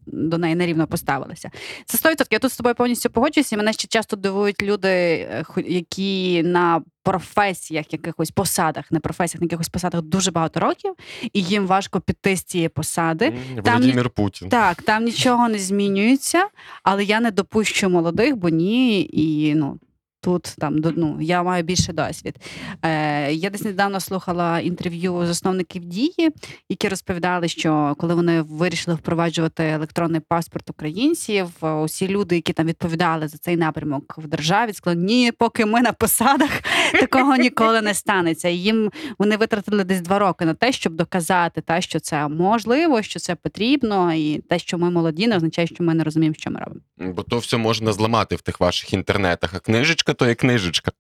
[0.06, 1.50] до неї нерівно поставилися.
[1.86, 2.28] Це 100%.
[2.32, 3.56] Я тут з тобою повністю погоджуюся.
[3.56, 9.46] і Мене ще часто дивують люди, е, які на професіях, якихось посадах, не професіях, на
[9.46, 10.94] якихось посадах дуже багато років,
[11.34, 13.34] і їм важко піти з цієї посади.
[13.64, 14.50] Там Володимир Путін.
[14.50, 16.48] Так, там нічого не змінюється,
[16.84, 19.80] але я не допущу молодих, бо ні, і ну.
[20.22, 22.36] Тут там до- ну, я маю більше досвід.
[22.82, 26.30] Е, я десь недавно слухала інтерв'ю засновників дії,
[26.70, 31.48] які розповідали, що коли вони вирішили впроваджувати електронний паспорт українців,
[31.84, 35.92] усі люди, які там відповідали за цей напрямок в державі, сказали, ні, поки ми на
[35.94, 36.50] посадах,
[36.94, 38.50] такого ніколи не станеться.
[38.50, 43.20] Їм вони витратили десь два роки на те, щоб доказати, та, що це можливо, що
[43.20, 46.60] це потрібно, і те, що ми молоді, не означає, що ми не розуміємо, що ми
[46.60, 46.82] робимо.
[46.98, 49.54] Бо то все можна зламати в тих ваших інтернетах.
[49.54, 50.92] А книжечка то є книжечка.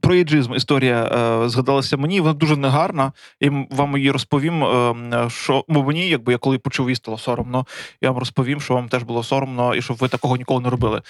[0.00, 3.12] Про іджизм історія е, згадалася мені, вона дуже негарна.
[3.40, 4.64] І вам її розповім.
[4.64, 7.66] е, Що бо мені, якби я коли почув її, стало соромно.
[8.02, 11.02] Я вам розповім, що вам теж було соромно, і щоб ви такого ніколи не робили.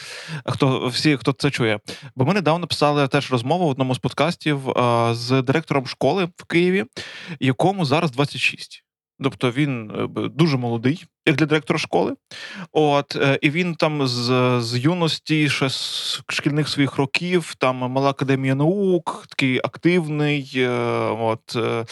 [0.44, 1.78] Хто всі, хто це чує?
[2.16, 6.44] Бо ми недавно писали теж розмову в одному з подкастів е, з директором школи в
[6.44, 6.85] Києві,
[7.40, 8.85] якому зараз 26.
[9.22, 12.14] Тобто він е, дуже молодий, як для директора школи.
[12.72, 18.11] От, е, і він там з, з юності, ще з шкільних своїх років, там мала
[18.11, 20.68] академія наук, такий активний, е,
[21.18, 21.85] от, е,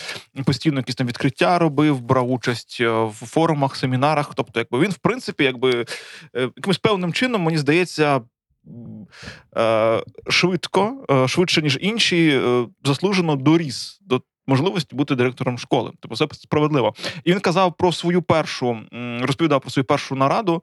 [0.45, 4.35] постійно якісь там відкриття робив, брав участь в форумах, семінарах.
[4.35, 5.87] Тобто, якби він, в принципі, якби
[6.35, 8.21] якимось певним чином, мені здається.
[10.29, 12.41] Швидко, швидше ніж інші,
[12.85, 15.93] заслужено доріс до можливості бути директором школи.
[16.01, 16.95] Тобто це справедливо.
[17.25, 18.81] І він казав про свою першу,
[19.21, 20.63] розповідав про свою першу нараду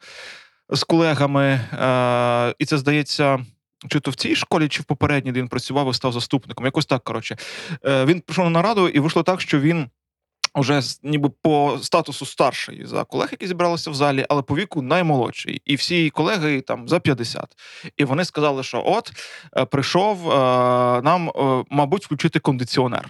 [0.70, 1.44] з колегами.
[1.44, 3.46] Е, і це здається.
[3.90, 6.66] Чи то в цій школі, чи в попередній, де він працював і став заступником.
[6.66, 7.38] Якось так, коротше.
[7.86, 9.90] Е, він прийшов на нараду, і вийшло так, що він
[10.56, 15.62] уже ніби по статусу старший за колег, які зібралися в залі, але по віку наймолодший.
[15.66, 17.46] І всі колеги там за 50.
[17.98, 19.12] І вони сказали, що от
[19.58, 20.28] е, прийшов
[21.04, 21.32] нам,
[21.70, 23.10] мабуть, включити кондиціонер.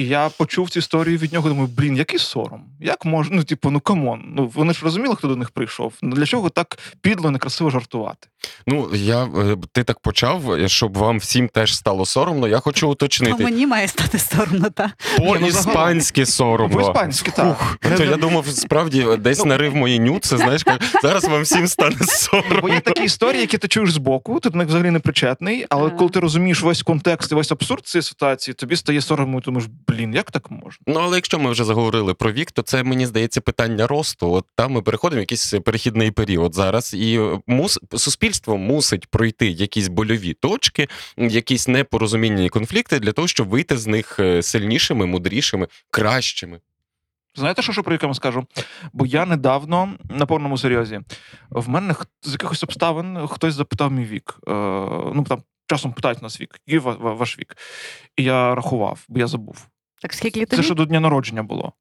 [0.00, 1.48] І я почув цю історію від нього.
[1.48, 2.62] Думаю, блін, який сором?
[2.80, 3.36] Як можна?
[3.36, 4.22] Ну, типу, ну come on.
[4.36, 5.92] Ну вони ж розуміли, хто до них прийшов.
[6.02, 8.28] Ну для чого так підло, некрасиво жартувати?
[8.66, 12.48] Ну, я, е, ти так почав, е, щоб вам всім теж стало соромно.
[12.48, 13.44] Я хочу То уточнити.
[13.44, 16.76] мені має стати соромно, та По-іспанськи соромно.
[16.76, 17.78] По-іспанськи, так.
[17.96, 19.44] То я думав, справді десь Ну.
[19.44, 20.62] нарив мої нюдси, знаєш,
[21.02, 22.60] зараз вам всім стане соромно.
[22.62, 25.90] Бо є такі історії, які ти чуєш збоку, ти до них взагалі не причетний, але
[25.90, 29.68] коли ти розумієш весь контекст і весь абсурд цієї ситуації, тобі стає соромно, і думаєш,
[29.90, 30.84] блін, як так можна?
[30.86, 34.32] Ну, але якщо ми вже заговорили про вік, то це мені здається питання росту.
[34.32, 39.88] От там ми переходимо в якийсь перехідний період зараз, і мус суспільство мусить пройти якісь
[39.88, 45.68] больові точки, якісь непорозуміння і конфлікти для того, щоб вийти з них е, сильнішими, мудрішими,
[45.90, 46.60] кращими.
[47.34, 48.46] Знаєте, що, що про яке вам скажу?
[48.92, 51.00] Бо я недавно на повному серйозі
[51.50, 54.38] в мене з якихось обставин хтось запитав мій вік.
[54.48, 54.50] Е,
[55.14, 57.56] ну там часом питають нас вік, який ва- ва- ваш вік.
[58.16, 59.66] І я рахував, бо я забув.
[60.00, 60.62] Так скільки Це тобі?
[60.62, 61.72] ще до дня народження було.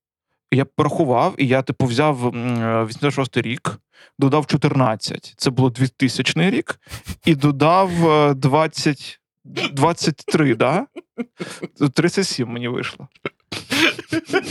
[0.52, 3.80] Я порахував, і я типу взяв м, е, 86 рік,
[4.20, 5.34] додав 14.
[5.38, 6.80] Це було 2000 рік,
[7.26, 9.20] і додав е, 20,
[9.74, 10.86] 23, да?
[11.94, 13.08] 37 мені вийшло.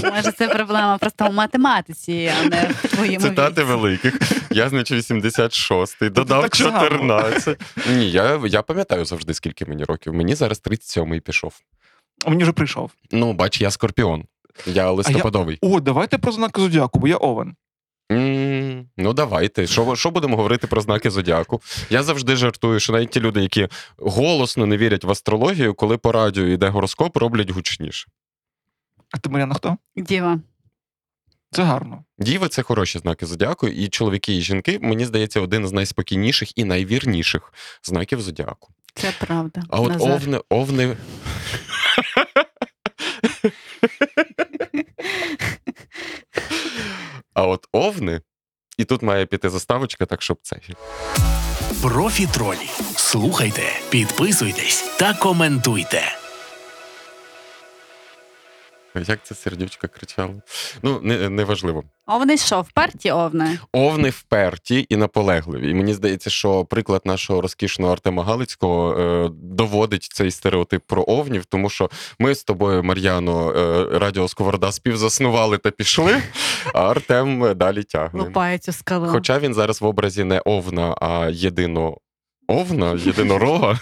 [0.04, 3.72] Може, це проблема просто у математиці, а не в твоєму Цитати віці.
[3.72, 4.18] великих.
[4.50, 7.60] Я, значить, 86-й, додав 14.
[7.90, 10.14] Ні, я, я пам'ятаю завжди, скільки мені років.
[10.14, 11.52] Мені зараз 37-й пішов.
[12.24, 12.90] А мені вже прийшов.
[13.10, 14.24] Ну, бач, я скорпіон.
[14.66, 15.58] Я листопадовий.
[15.60, 17.54] О, давайте про знаки зодіаку, бо я овен.
[18.12, 19.66] М, Ну, давайте.
[19.66, 21.60] Що, що будемо говорити про знаки зодіаку?
[21.90, 26.12] Я завжди жартую, що навіть ті люди, які голосно не вірять в астрологію, коли по
[26.12, 28.08] радіо йде гороскоп, роблять гучніше.
[29.10, 29.76] А ти Мар'яна хто?
[29.96, 30.40] Діва.
[31.50, 32.04] Це гарно.
[32.18, 36.64] Діви це хороші знаки зодіаку, і чоловіки, і жінки, мені здається, один з найспокійніших і
[36.64, 37.52] найвірніших
[37.82, 38.68] знаків зодіаку.
[38.94, 39.62] Це правда.
[39.70, 40.10] А от Назар.
[40.12, 40.96] овни, овни.
[47.38, 48.20] А от овни,
[48.78, 50.56] і тут має піти заставочка, так щоб це.
[51.82, 52.70] Профітролі.
[52.96, 56.02] Слухайте, підписуйтесь та коментуйте.
[59.06, 60.34] Як це сердючка кричало?
[60.82, 61.84] Ну, не, неважливо.
[62.06, 63.58] Овни що, вперті овни?
[63.72, 65.70] Овни вперті і наполегливі.
[65.70, 71.44] І мені здається, що приклад нашого розкішного Артема Галицького е, доводить цей стереотип про овнів,
[71.44, 76.22] тому що ми з тобою, Мар'яно, е, Радіо Сковорода співзаснували та пішли,
[76.74, 78.22] а Артем далі тягне.
[78.22, 79.06] Лупають цю скалу.
[79.06, 81.96] Хоча він зараз в образі не овна, а єдино
[82.48, 83.78] овна, єдинорога.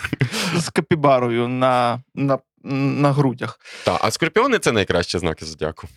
[0.57, 3.61] З капібарою на, на, на грудях.
[3.85, 5.89] Та, а скорпіони це найкращі знаки зодіаку.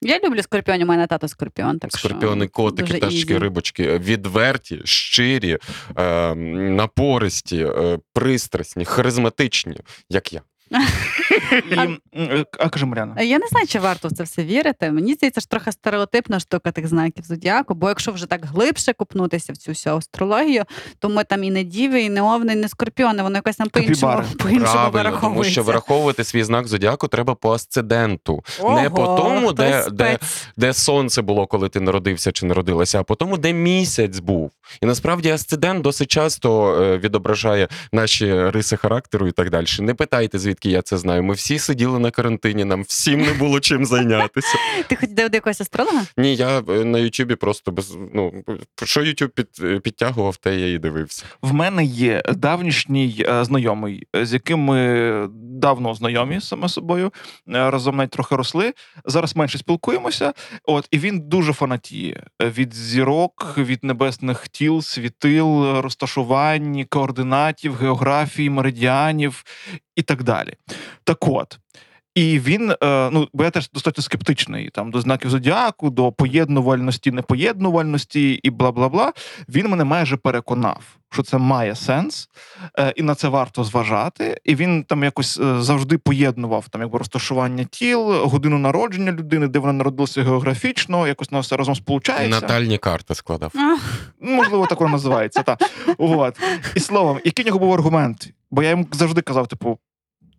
[0.00, 1.78] Я люблю скорпіонів, у мене тато скорпіон.
[1.78, 5.58] Так що Скорпіони, котики, тачки, рибочки, відверті, щирі,
[5.98, 9.76] е, напористі, е, пристрасні, харизматичні,
[10.10, 10.42] як я.
[11.70, 13.22] І, е, а каже Мар'яна.
[13.22, 14.90] Я не знаю, чи варто в це все вірити.
[14.90, 19.52] Мені здається, ж трохи стереотипна штука тих знаків зодіаку, бо якщо вже так глибше купнутися
[19.52, 20.64] в цю всю астрологію,
[20.98, 23.68] то ми там і не діви, і не овни, і не скорпіони, воно якось там
[23.68, 28.44] по-іншому, по-іншому Правильно, тому що враховувати свій знак зодіаку треба по асценденту.
[28.82, 30.18] не по тому, де- де-
[30.56, 34.50] де сонце було, коли ти народився чи народилася, а по тому, де місяць був.
[34.82, 39.66] І насправді асцендент досить часто е, відображає наші риси характеру і так далі.
[39.80, 41.22] Не питайте, звідки я це знаю.
[41.22, 44.58] Ми всі сиділи на карантині, нам всім не було чим зайнятися.
[44.88, 46.06] Ти хоч до якогось астролога?
[46.16, 48.44] Ні, я е, на Ютубі просто без ну
[48.84, 51.24] що Ютуб під, е, підтягував, те я і дивився.
[51.42, 57.12] В мене є давнішній е, знайомий, з яким ми давно знайомі саме собою,
[57.46, 58.74] разом навіть трохи росли.
[59.04, 60.32] Зараз менше спілкуємося.
[60.64, 69.44] От і він дуже фанатіє від зірок, від небесних тіл, світил, розташувань, координатів, географії, меридіанів
[69.96, 70.53] і так далі.
[71.04, 71.58] Так от.
[72.14, 77.10] І він, е, ну бо я теж достатньо скептичний там до знаків зодіаку, до поєднувальності,
[77.10, 79.12] непоєднувальності і бла бла бла.
[79.48, 82.28] Він мене майже переконав, що це має сенс,
[82.78, 84.40] е, і на це варто зважати.
[84.44, 89.58] І він там якось е, завжди поєднував там якби розташування тіл, годину народження людини, де
[89.58, 92.40] вона народилася географічно, якось на все разом сполучається.
[92.40, 93.52] Натальні карти складав.
[94.20, 95.42] Можливо, так воно називається.
[95.42, 95.56] Та.
[95.98, 96.38] От.
[96.74, 98.28] І словом, який в нього був аргумент?
[98.50, 99.78] Бо я йому завжди казав, типу.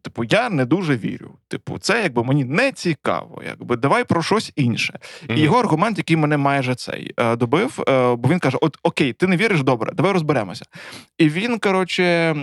[0.05, 1.31] Типу, я не дуже вірю.
[1.47, 3.41] Типу, це якби мені не цікаво.
[3.47, 4.99] Якби давай про щось інше.
[5.29, 9.13] І його аргумент, який мене майже цей е, добив, е, бо він каже: От окей,
[9.13, 10.65] ти не віриш, добре, давай розберемося.
[11.17, 12.33] І він, коротше,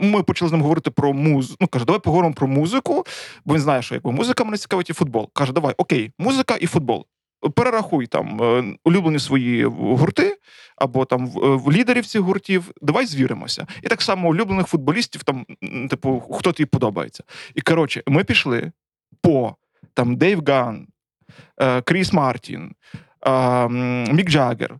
[0.00, 1.56] ми почали з ним говорити про музику.
[1.60, 3.04] Ну каже, давай поговоримо про музику,
[3.44, 5.30] бо він знає, що якби музика мене цікавить і футбол.
[5.32, 7.06] Каже, давай, окей, музика і футбол.
[7.50, 10.38] Перерахуй там е, улюблені свої гурти
[10.76, 12.70] або там в, в лідерів цих гуртів.
[12.82, 13.66] Давай звіримося.
[13.82, 15.46] І так само улюблених футболістів, там,
[15.90, 17.24] типу, хто тобі подобається.
[17.54, 18.72] І коротше, ми пішли
[19.22, 19.56] по
[19.94, 20.86] там Дейв Ган,
[21.60, 22.74] е, Кріс Мартін,
[23.26, 23.68] е,
[24.12, 24.74] Мік Джаггер,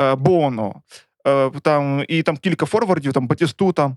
[0.00, 0.82] е, Боно,
[1.26, 3.96] е, там, і там кілька форвардів, там Батістута,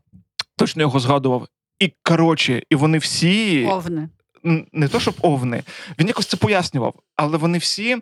[0.57, 1.47] точно його згадував.
[1.79, 4.09] І коротше, і вони всі Овни.
[4.73, 5.63] Не то, щоб овни,
[5.99, 7.97] він якось це пояснював, але вони всі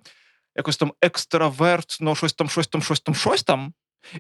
[0.56, 3.74] якось там екстравертно, щось там, щось там, щось там, щось там.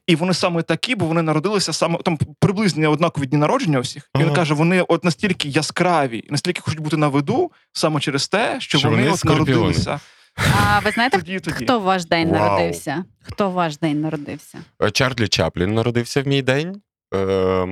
[0.07, 4.09] І вони саме такі, бо вони народилися саме там приблизно однакові дні народження усіх.
[4.15, 4.35] І Він Ага.
[4.35, 8.89] каже, вони от настільки яскраві, настільки хочуть бути на виду, саме через те, що, Що
[8.89, 9.99] вони, вони от народилися.
[10.35, 11.65] А ви знаєте, Тоді тоді.
[11.65, 12.39] хто в ваш день Вау.
[12.39, 13.05] народився?
[13.23, 14.57] Хто в ваш день народився?
[14.83, 16.81] Е, Чарлі Чаплін народився в мій день.
[17.13, 17.67] Е,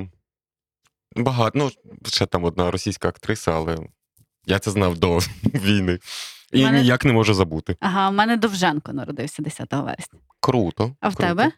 [1.16, 1.58] багато.
[1.58, 1.70] Ну,
[2.06, 3.78] ще там одна російська актриса, але
[4.50, 5.98] я це знав до війни.
[6.52, 7.76] І Мене- ніяк не можу забути.
[7.80, 10.18] Ага, у мене Довженко народився 10 вересня.
[10.40, 10.96] Круто.
[11.00, 11.28] А в круто.
[11.28, 11.52] тебе?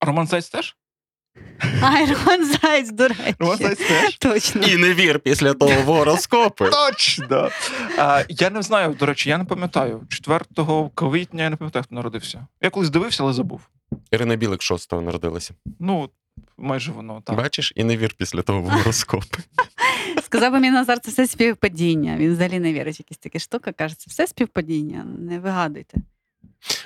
[0.00, 0.76] Роман Зайць теж?
[1.82, 3.34] Айрон Зайць, до речі.
[3.38, 4.18] Роман Зайць теж?
[4.18, 4.62] Точно.
[4.62, 6.70] І не вір після того в гороскопи.
[6.70, 7.50] Точно!
[7.98, 10.02] А, я не знаю, до речі, я не пам'ятаю.
[10.08, 10.40] 4
[10.94, 12.46] квітня я не пам'ятаю, хто народився.
[12.62, 13.60] Я колись дивився, але забув.
[14.10, 15.54] Ірина Білик 6-го народилася.
[15.80, 16.10] Ну,
[16.62, 17.36] майже воно так.
[17.36, 19.38] Бачиш, і не вір після того в гороскопи.
[20.22, 22.16] Сказав би мій Назар, це все співпадіння.
[22.16, 23.72] Він взагалі не вірить якісь такі штуки.
[23.72, 25.04] Каже, це все співпадіння.
[25.18, 25.98] Не вигадуйте.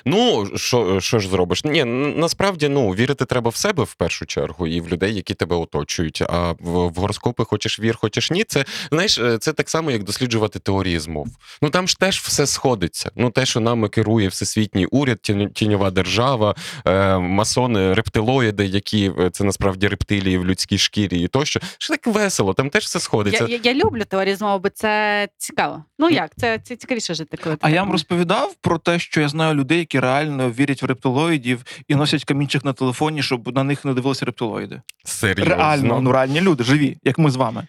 [0.05, 1.63] Ну, що, що ж зробиш?
[1.63, 5.55] Ні, насправді ну, вірити треба в себе в першу чергу і в людей, які тебе
[5.55, 6.21] оточують.
[6.21, 8.43] А в, в гороскопи хочеш вір, хочеш ні.
[8.43, 11.27] Це знаєш, е, це так само, як досліджувати теорії змов.
[11.61, 13.11] Ну там ж теж все сходиться.
[13.15, 19.29] Ну, те, що нами керує всесвітній уряд, тінь- тіньова держава, е, масони, рептилоїди, які е,
[19.29, 21.59] це насправді рептилії в людській шкірі і тощо.
[21.77, 23.45] Що так весело, там теж все сходиться.
[23.49, 25.83] Я, я, я люблю теорії змови, бо це цікаво.
[25.99, 26.31] Ну як?
[26.37, 29.29] Це, це цікавіше жити, коли ти А так я вам розповідав про те, що я
[29.29, 33.85] знаю людей, які реально вірять в рептилоїдів і носять камінчик на телефоні, щоб на них
[33.85, 34.81] не дивилися рептилоїди.
[35.05, 35.55] Серйозно.
[35.55, 37.67] Реально, ну реальні люди, живі, як ми з вами.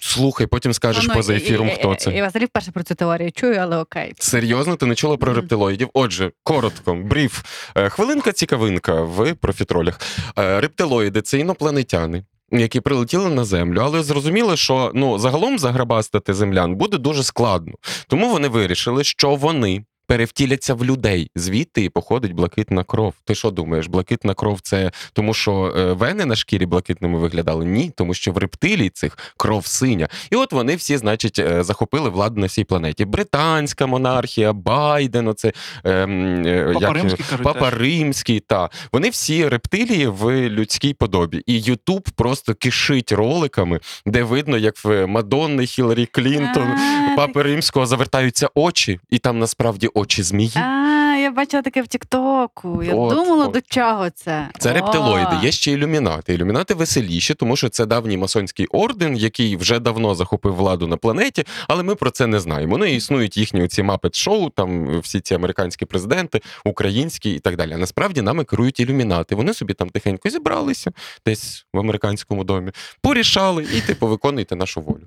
[0.00, 2.12] Слухай, потім скажеш Ну, поза ефіром, і- хто і- це.
[2.12, 4.12] Я взагалі вперше про цю теорію чую, але окей.
[4.18, 5.88] Серйозно, ти не чула про рептилоїдів?
[5.94, 7.42] Отже, коротко, бриф.
[7.76, 10.00] Е, Хвилинка цікавинка в профітролях.
[10.38, 12.24] Е, Рептилоїди це інопланетяни.
[12.52, 17.72] Які прилетіли на землю, але зрозуміли, що ну загалом заграбастати землян буде дуже складно.
[18.08, 21.30] Тому вони вирішили, що вони перевтіляться в людей.
[21.36, 23.14] Звідти і походить блакитна кров.
[23.24, 27.64] Ти що думаєш, блакитна кров це тому, що е, вени на шкірі блакитними виглядали?
[27.64, 30.08] Ні, тому що в рептилій цих кров синя.
[30.30, 33.04] І от вони всі, значить, е, захопили владу на всій планеті.
[33.04, 35.52] Британська монархія, Байден, оце
[35.84, 37.44] ем, е, Папа як, Римський кажуть.
[37.44, 37.70] Папа.
[37.70, 41.42] Римський, та вони всі рептилії в людській подобі.
[41.46, 46.68] І Ютуб просто кишить роликами, де видно, як в Мадонни, Хіларі Клінтон,
[47.16, 50.52] Папи Римського завертаються очі, і там насправді очі змії.
[50.56, 52.82] А, я бачила таке в Тіктоку.
[52.82, 53.52] Я От, думала, от.
[53.52, 54.48] до чого це.
[54.58, 54.72] Це О.
[54.72, 55.36] рептилоїди.
[55.42, 56.34] Є ще ілюмінати.
[56.34, 61.44] Ілюмінати веселіші, тому що це давній масонський орден, який вже давно захопив владу на планеті,
[61.68, 62.78] але ми про це не знаємо.
[62.78, 67.56] Ну і існують їхні ці мапет шоу, там всі ці американські президенти, українські і так
[67.56, 67.72] далі.
[67.72, 69.34] А насправді нами керують ілюмінати.
[69.34, 70.92] Вони собі там тихенько зібралися
[71.26, 75.02] десь в американському домі, порішали і типу виконуйте нашу волю.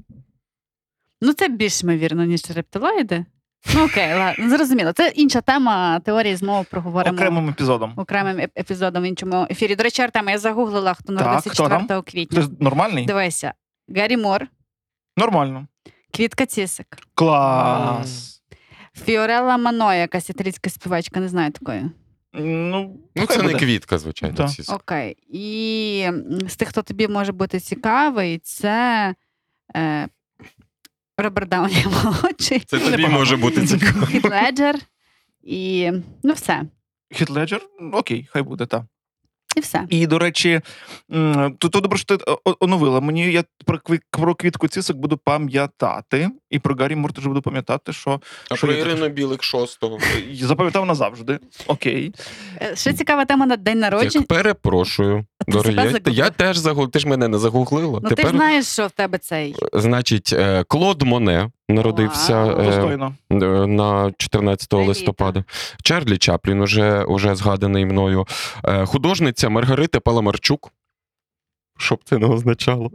[1.21, 3.25] Ну, це більш ймовірно, ніж рептилоїди.
[3.75, 4.91] Ну окей, ладно, зрозуміло.
[4.93, 7.93] Це інша тема теорії знову проговоримо Окремим епізодом.
[7.97, 9.75] окремим епізодом в іншому ефірі.
[9.75, 11.81] До речі, Артема, я загуглила, хто народився хто там?
[11.81, 12.47] 4 квітня.
[12.59, 13.05] Нормальний?
[13.05, 13.53] Дивися:
[13.95, 14.47] Гаррі Мор,
[15.17, 15.67] Нормально.
[16.11, 18.41] Квітка Цісик, Клас.
[19.05, 21.83] Фіорелла Маноя, якась італійська співачка, не знаю такої.
[22.33, 24.35] Ну, Ну, це не квітка, звичайно.
[24.35, 24.49] Так.
[24.51, 25.17] ці- Окей.
[25.29, 26.07] І
[26.47, 29.15] з тих, хто тобі може бути цікавий, це
[29.75, 30.07] е,
[31.23, 33.19] Роберт Дауні молодший, Це тобі Непогано.
[33.19, 34.05] може бути цікаво.
[34.05, 34.75] Хіт Леджер
[35.43, 35.91] і
[36.23, 36.61] ну все.
[37.11, 37.61] Хіт Леджер?
[37.93, 38.83] Окей, хай буде, так.
[39.55, 39.85] І все.
[39.89, 40.61] І, до речі,
[41.57, 42.99] то, то добре, що ти о- оновила.
[43.01, 46.29] Мені я про, про квітку цісок буду пам'ятати.
[46.53, 49.99] І про Гаррі Мур теж буду пам'ятати, що А Що про я Ірину Білик шостого.
[50.41, 51.39] запам'ятав назавжди.
[51.67, 52.13] Окей.
[52.61, 54.11] Е, Ще цікава тема на день народження.
[54.15, 55.25] Як перепрошую.
[55.45, 56.91] Ти Дорогі, я, я теж загуглив.
[56.91, 57.99] Ти ж мене не загуглила.
[58.03, 59.55] Ну ти ж знаєш, що в тебе цей.
[59.73, 63.15] значить, е, Клод Моне народився е, Достойно.
[63.31, 63.35] е,
[63.67, 64.87] на 14 Привіт.
[64.87, 65.43] листопада.
[65.83, 68.27] Чарлі Чаплін, уже, уже згаданий мною.
[68.65, 70.71] Е, Художниця Маргарита Паламарчук.
[71.77, 72.91] Що б це не означало?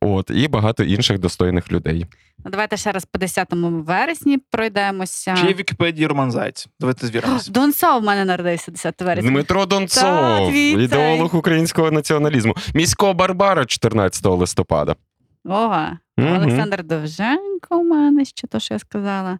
[0.00, 2.06] От, і багато інших достойних людей.
[2.44, 5.36] Ну, давайте ще раз по 10 вересні пройдемося.
[5.40, 6.68] Чи є в Вікіпедії Роман Зайць?
[6.80, 7.50] Давайте звіримося.
[7.52, 9.30] Донцов в мене народився 10 вересня.
[9.30, 10.02] Дмитро Донцов,
[10.48, 12.56] Так, ідеолог українського націоналізму.
[12.74, 14.96] Місько Барбара 14 листопада.
[15.44, 15.86] Ого.
[16.16, 16.36] Мгм.
[16.36, 19.38] Олександр Довженко у мене ще то, що я сказала.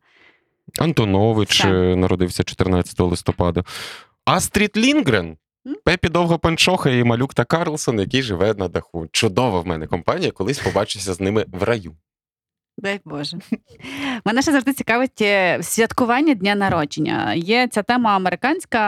[0.79, 1.69] Антонович Все.
[1.69, 3.65] е, народився 14 листопада.
[4.25, 5.37] Астрід Лінгрен.
[5.85, 9.09] Пепі Довгопанчоха і Малюк та Карлсон, який живе на даху.
[9.13, 11.97] Чудова в мене компанія, колись побачуся з ними в раю.
[12.79, 13.39] Дай Боже.
[14.25, 17.35] Мене ще завжди цікавить е, святкування дня народження.
[17.35, 18.79] Є ця тема американська,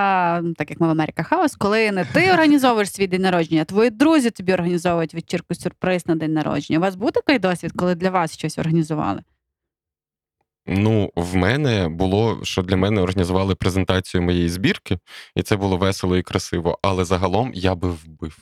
[0.56, 3.90] так як ми в Америка Хаус, коли не ти організовуєш свій день народження, а твої
[3.90, 6.78] друзі тобі організовують вечірку сюрприз на день народження.
[6.78, 9.22] У вас був такий досвід, коли для вас щось організували?
[10.66, 14.98] Ну, в мене було, що для мене організували презентацію моєї збірки,
[15.34, 16.78] і це було весело і красиво.
[16.82, 18.38] Але загалом я би вбив.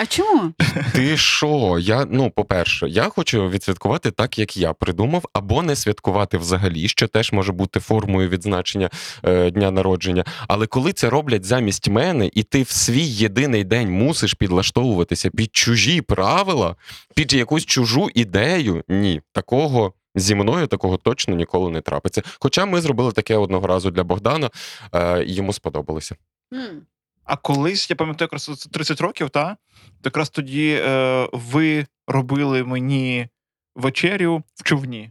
[0.00, 0.52] А чому?
[0.92, 1.78] Ти що?
[1.80, 7.08] Я ну, по-перше, я хочу відсвяткувати так, як я придумав, або не святкувати взагалі, що
[7.08, 8.90] теж може бути формою відзначення
[9.24, 10.24] е, дня народження.
[10.48, 15.56] Але коли це роблять замість мене, і ти в свій єдиний день мусиш підлаштовуватися під
[15.56, 16.76] чужі правила,
[17.14, 19.92] під якусь чужу ідею, ні, такого.
[20.18, 22.22] Зі мною такого точно ніколи не трапиться.
[22.40, 24.50] Хоча ми зробили таке одного разу для Богдана,
[24.92, 26.16] е, і йому сподобалося.
[26.54, 26.82] М.
[27.24, 29.56] А колись, я пам'ятаю, якраз 30 років, та?
[29.74, 33.28] То якраз тоді е, ви робили мені
[33.74, 35.10] вечерю в човні.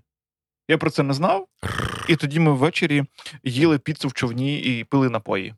[0.67, 1.47] Я про це не знав.
[2.09, 3.03] І тоді ми ввечері
[3.43, 5.53] їли піцу в човні і пили напої.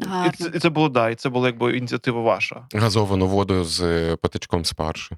[0.00, 2.66] І це, і це було да, і це була якби ініціатива ваша.
[2.74, 5.16] Газовану воду з е, патичком спаржі.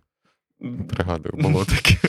[0.89, 1.97] Пригадую, було таке.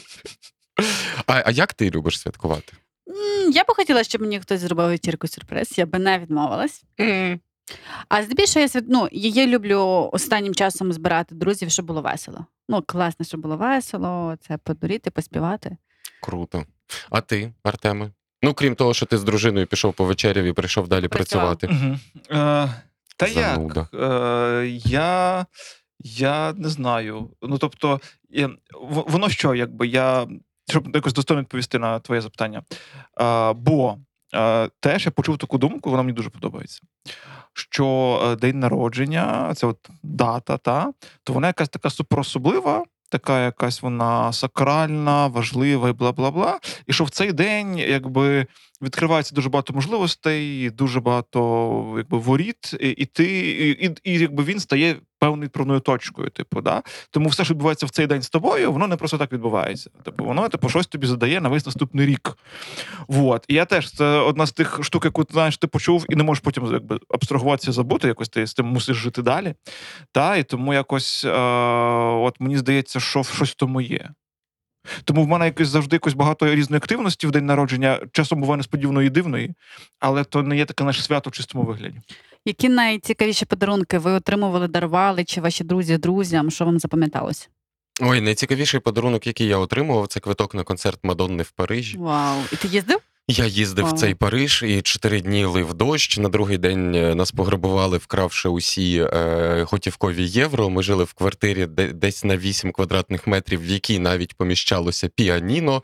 [1.28, 2.74] А, а як ти любиш святкувати?
[3.10, 6.84] М, Я би хотіла, щоб мені хтось зробив вечірку сюрприз, я би не відмовилась.
[8.10, 8.84] А здебільшого я свят...
[8.88, 12.46] ну, я люблю останнім часом збирати друзів, щоб було весело.
[12.70, 15.78] Ну, класно, щоб було весело, це подуріти, поспівати.
[16.22, 16.64] Круто.
[17.10, 18.12] А ти, Артеме?
[18.44, 21.58] Ну, крім того, що ти з дружиною пішов по вечерів і прийшов далі Працював.
[21.58, 21.86] працювати.
[21.86, 21.96] Угу.
[22.40, 22.70] Е,
[23.18, 23.88] та Зануда.
[23.94, 24.02] як?
[24.02, 25.46] Е, я,
[26.00, 27.30] я не знаю.
[27.42, 28.48] Ну, тобто, я,
[28.82, 30.28] в- воно що, якби я.
[30.72, 32.62] Щоб якось достойно відповісти на твоє запитання.
[33.22, 33.98] Е, бо
[34.34, 36.82] е, теж я почув таку думку, вона мені дуже подобається.
[37.54, 43.82] Що е, день народження, це от дата, та, то вона якась така суперособлива, така якась
[43.82, 46.60] вона сакральна, важлива і бла бла бла.
[46.88, 48.46] І що в цей день якби
[48.82, 54.60] відкривається дуже багато можливостей, дуже багато якби воріт, і ти, і, і, і якби він
[54.60, 56.30] стає певною відправною точкою.
[56.30, 56.84] Типу, да?
[57.12, 59.90] Тому все, що відбувається в цей день з тобою, воно не просто так відбувається.
[60.04, 62.38] Типу, воно типу, щось тобі задає на весь наступний рік.
[63.08, 63.46] Вот.
[63.48, 66.42] І я теж це одна з тих штук, яку знаєш, ти почув, і не можеш
[66.44, 68.08] потім якби абстрагуватися, забути.
[68.08, 69.54] Якось ти з тим мусиш жити далі.
[70.12, 70.36] Та?
[70.36, 71.32] І тому якось е,
[72.12, 74.10] от мені здається, що щось в тому є.
[75.04, 79.08] Тому в мене якось завжди якось багато різної активності в день народження, часом буває несподіваної
[79.08, 79.54] і дивної,
[80.00, 82.02] але то не є таке наше свято в чистому вигляді.
[82.46, 86.52] Які найцікавіші подарунки ви отримували, дарували, чи ваші друзі друзям?
[86.52, 87.48] Що вам запам'яталося?
[88.02, 91.98] Ой, найцікавіший подарунок, який я отримував, це квиток на концерт Мадонни в Парижі.
[91.98, 92.40] Вау!
[92.52, 93.00] І ти їздив?
[93.28, 96.18] Я їздив в цей Париж і чотири дні лив дощ.
[96.18, 100.70] На другий день е, нас пограбували, вкравши усі е, готівкові євро.
[100.70, 105.84] Ми жили в квартирі десь на 8 квадратних метрів, в якій навіть поміщалося піаніно,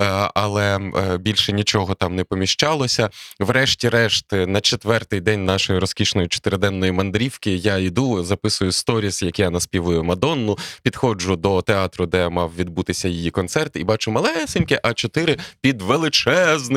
[0.00, 3.10] е, але е, більше нічого там не поміщалося.
[3.40, 9.50] Врешті-решт, е, на четвертий день нашої розкішної чотириденної мандрівки я йду, записую сторіс, як я
[9.50, 10.58] наспівую Мадонну.
[10.82, 15.82] Підходжу до театру, де мав відбутися її концерт, і бачу малесеньке А4 під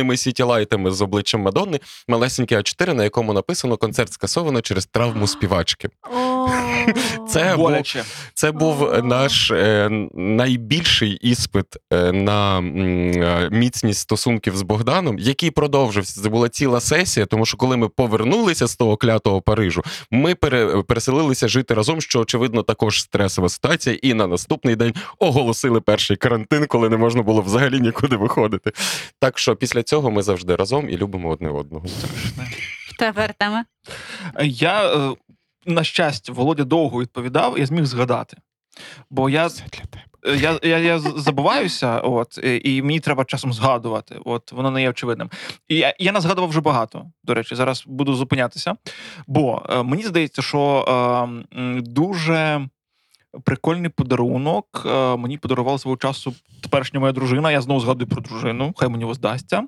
[0.10, 1.80] величезними сітілайтами з обличчям Мадонни.
[2.08, 5.90] Малесеньке А4, на якому написано концерт скасовано через травму співачки.
[7.30, 7.74] Це був,
[8.34, 16.22] це був наш е, найбільший іспит е, на е, міцність стосунків з Богданом, який продовжився.
[16.22, 20.84] Це була ціла сесія, тому що коли ми повернулися з того клятого Парижу, ми пере,
[20.88, 23.98] переселилися жити разом, що очевидно також стресова ситуація.
[24.02, 28.72] І на наступний день оголосили перший карантин, коли не можна було взагалі нікуди виходити.
[29.20, 31.86] Так що після цього ми завжди разом і любимо одне одного.
[33.00, 33.66] Тепер тема.
[34.42, 35.16] Я, е,
[35.66, 38.38] на щастя, Володя довго відповідав, я зміг згадати.
[39.10, 40.04] Бо я тебе.
[40.38, 44.20] Я, я, я забуваюся, от, і мені треба часом згадувати.
[44.26, 45.30] От воно не є очевидним.
[45.68, 47.06] І я, я не згадував вже багато.
[47.24, 48.76] До речі, зараз буду зупинятися.
[49.28, 50.86] Бо е, мені здається, що
[51.54, 52.68] е, дуже
[53.44, 57.52] прикольний подарунок е, мені подарувала свого часу теперішня моя дружина.
[57.52, 59.64] Я знову згадую про дружину, хай мені воздасться.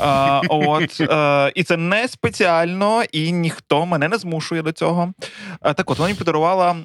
[0.00, 5.12] Е, от, е, і це не спеціально, і ніхто мене не змушує до цього.
[5.60, 6.76] Так от, вона мені подарувала.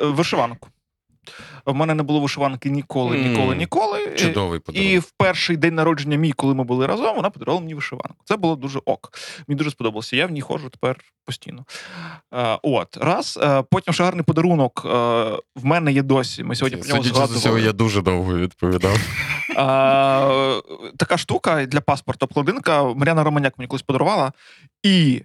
[0.00, 0.68] вишиванку.
[1.66, 4.14] В мене не було вишиванки ніколи, ніколи, ніколи.
[4.16, 4.92] Чудовий подарунок.
[4.92, 8.16] І в перший день народження мій, коли ми були разом, вона подарувала мені вишиванку.
[8.24, 9.12] Це було дуже ок.
[9.48, 10.16] Мені дуже сподобалося.
[10.16, 11.64] Я в ній ходжу тепер постійно.
[12.34, 13.38] Е, от, раз.
[13.42, 14.82] Е, потім ще гарний подарунок.
[14.84, 14.88] Е,
[15.56, 16.44] в мене є досі.
[16.44, 18.96] Ми сьогодні про нього з я дуже довго відповідав.
[19.50, 19.56] Е,
[20.96, 22.82] така штука для паспорта обкладинка.
[22.82, 24.32] Мар'яна Романяк мені колись подарувала.
[24.82, 25.22] І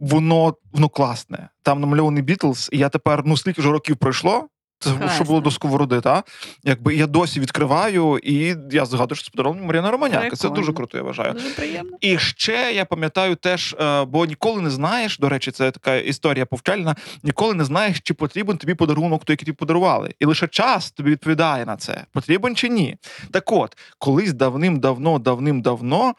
[0.00, 1.48] воно, воно класне.
[1.62, 4.48] Там намальований Бітлз, і я тепер, ну скільки вже років пройшло.
[4.82, 5.14] Це Класно.
[5.14, 6.22] що було до сковороди, та?
[6.64, 10.36] Якби я досі відкриваю, і я згадую, що це подарував Мар'яна Романяк.
[10.36, 11.32] Це дуже круто, я вважаю.
[11.32, 11.96] Дуже приємно.
[12.00, 16.46] І ще я пам'ятаю теж, е, бо ніколи не знаєш, до речі, це така історія
[16.46, 16.96] повчальна.
[17.22, 20.14] Ніколи не знаєш, чи потрібен тобі подарунок, той, який тобі подарували.
[20.20, 22.96] І лише час тобі відповідає на це, потрібен чи ні.
[23.30, 26.14] Так от, колись давним-давно, давним-давно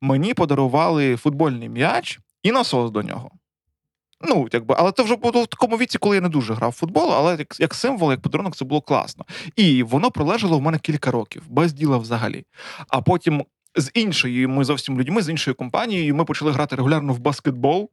[0.00, 3.30] мені подарували футбольний м'яч і насос до нього.
[4.20, 6.74] Ну, якби, але це вже було в такому віці, коли я не дуже грав в
[6.74, 9.24] футбол, але як, як символ, як подарунок, це було класно.
[9.56, 12.44] І воно пролежало в мене кілька років, без діла взагалі.
[12.88, 13.44] А потім
[13.76, 17.90] з іншою ми зовсім людьми, з іншою компанією, ми почали грати регулярно в баскетбол.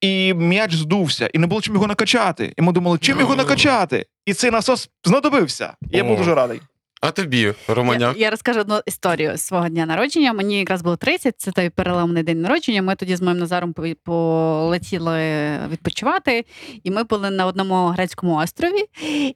[0.00, 2.52] І м'яч здувся, і не було чим його накачати.
[2.56, 4.06] І ми думали, чим його накачати?
[4.26, 5.74] І цей насос знадобився.
[5.90, 6.60] І я був дуже радий.
[7.04, 10.32] А тобі, Я, я розкажу одну історію свого дня народження.
[10.32, 12.82] Мені якраз було 30, це той переламний день народження.
[12.82, 13.72] Ми тоді з моїм Назаром
[14.04, 15.20] полетіли
[15.68, 16.44] відпочивати,
[16.84, 18.84] і ми були на одному грецькому острові.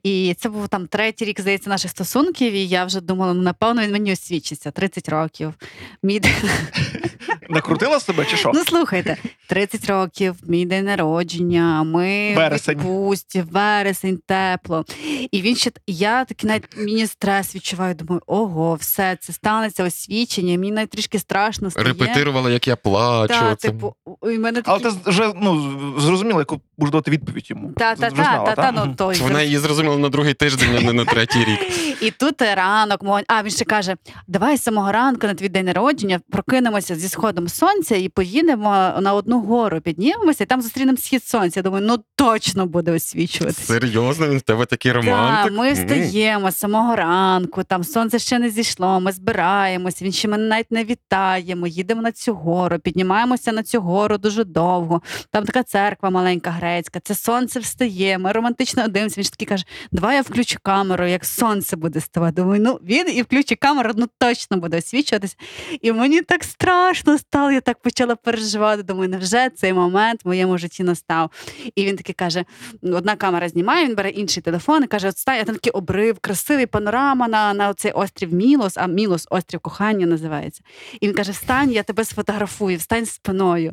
[0.03, 2.53] І це був там третій рік, здається, наших стосунків.
[2.53, 5.55] І я вже думала, ну напевно він мені освічиться 30 років.
[6.03, 6.33] Мій день-
[7.51, 8.51] Накрутила себе чи що?
[8.55, 9.17] Ну слухайте,
[9.49, 12.75] 30 років, мій день народження, ми Вересень.
[12.75, 14.85] в відпустці, вересень, тепло.
[15.31, 17.95] І він ще я такий навіть міні стрес відчуваю.
[17.95, 20.59] Думаю, ого, все це станеться освічення.
[20.59, 21.87] Мені навіть трішки страшно стає.
[21.87, 23.35] Репетирувала, як я плачу.
[23.35, 27.73] Та, типу, і мене Але ти вже ну, зрозуміла, яку будеш давати відповідь йому.
[27.77, 29.17] Та, та, та, та, та, ну той.
[29.17, 31.59] Вона її зрозуміла на другий тиждень, а не на третій рік.
[32.03, 33.97] І тут ранок, мого- а він ще каже:
[34.27, 39.15] давай з самого ранку на твій день народження прокинемося зі сходом сонця і поїдемо на
[39.15, 41.61] одну гору, піднімемося, і там зустрінемо схід сонця.
[41.61, 43.67] Я думаю, ну точно буде освічуватися.
[43.67, 45.53] Серйозно, він в тебе такий романтик.
[45.53, 50.29] Так, ми встаємо з самого ранку, там сонце ще не зійшло, ми збираємось, він ще
[50.29, 51.57] мене навіть не вітає.
[51.57, 55.03] Ми їдемо на цю гору, піднімаємося на цю гору дуже довго.
[55.31, 59.15] Там така церква маленька грецька, це сонце встає, ми романтично дивимося.
[59.19, 62.43] Він ж такий каже: давай я включу камеру, як сонце буде ставати.
[62.43, 65.37] Думаю, ну він і включить камеру, ну точно буде освічуватися.
[65.83, 68.83] І мені так страшно стало, я так почала переживати.
[68.83, 71.31] Думаю, невже цей момент в моєму житті настав?
[71.75, 72.45] І він такий каже:
[72.83, 76.67] одна камера знімає, він бере інший телефон і каже: От стань, там такий обрив, красивий
[76.67, 80.63] панорама на, на цей острів Мілос, а Мілос острів кохання називається.
[81.01, 83.73] І він каже: Встань, я тебе сфотографую, встань спиною.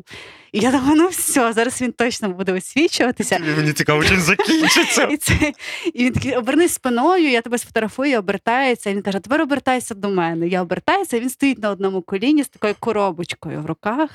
[0.56, 3.40] І я думаю, ну все, зараз він точно буде освічуватися.
[3.58, 5.04] Мені цікаво, чим закінчиться.
[5.12, 5.54] І, це,
[5.94, 8.90] і він такий, обернись спиною, я тебе сфотографую, обертається.
[8.90, 10.48] І він каже, тепер обертайся до мене.
[10.48, 14.10] Я обертаюся, він стоїть на одному коліні з такою коробочкою в руках.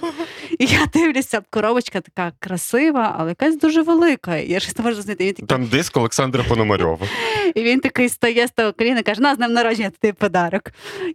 [0.59, 4.36] І я дивлюся, коробочка така красива, але якась дуже велика.
[4.36, 5.24] Я щось не можу зрозуміти.
[5.24, 7.07] Він такий, Там диск Олександра Пономарьова.
[7.55, 10.62] і він такий стає з того коліна, каже: на з днем народження тобі подарок.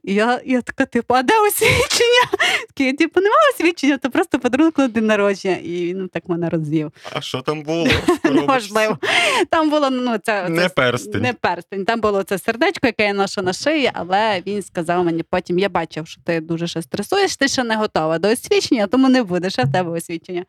[0.03, 2.25] І я, я така, типу, а де освічення?
[2.67, 5.55] Такий, типу, немає освічення, то просто подарунок на день народження.
[5.55, 6.91] І він так мене розвів.
[7.13, 7.87] А що там було?
[8.23, 8.97] Неможливо.
[9.49, 11.21] Там було ну, це, Не це- перстень.
[11.21, 11.85] Не перстень.
[11.85, 15.69] Там було це сердечко, яке я ношу на шиї, але він сказав мені потім: я
[15.69, 19.49] бачив, що ти дуже ще стресуєш, ти ще не готова до освічення, тому не буде
[19.49, 20.45] ще в тебе освічення.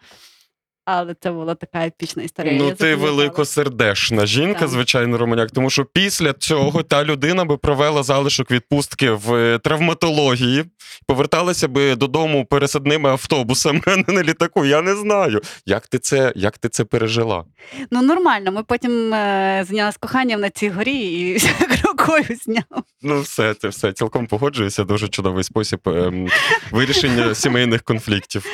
[0.87, 2.59] Але це була така епічна історія.
[2.59, 4.69] Ну, я ти великосердешна жінка, Так.
[4.69, 5.51] звичайно, Романяк.
[5.51, 10.65] Тому що після цього та людина би провела залишок відпустки в е, травматології,
[11.07, 14.65] поверталася би додому пересадними автобусами, а не на літаку.
[14.65, 15.41] Я не знаю.
[15.67, 17.45] Як ти це, як ти це пережила?
[17.91, 18.53] Ну, нормально.
[18.53, 21.39] Ми потім е, зайнялися коханням на цій горі і
[21.85, 22.65] рукою зняв.
[23.03, 24.85] Ну, все, це все цілком погоджуюся.
[24.85, 26.29] Дуже чудовий спосіб ем,
[26.71, 28.45] вирішення сімейних конфліктів.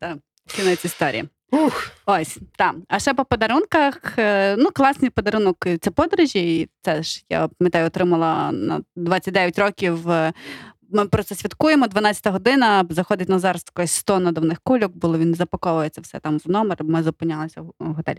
[0.00, 0.16] Так,
[0.56, 1.24] Кінець історії.
[1.52, 1.90] Ух.
[2.06, 2.82] Ось там.
[2.88, 4.18] А ще по подарунках.
[4.18, 6.60] е, Ну, класний подарунок це подорожі.
[6.60, 10.10] І це ж я пам'ятаю, отримала на 29 років.
[10.10, 10.32] е,
[10.94, 11.86] ми про це святкуємо.
[11.86, 16.50] 12-та година заходить Назар з такої 100 надувних кульок, було він запаковується все там в
[16.50, 16.84] номер.
[16.84, 18.18] Ми зупинялися в готелі.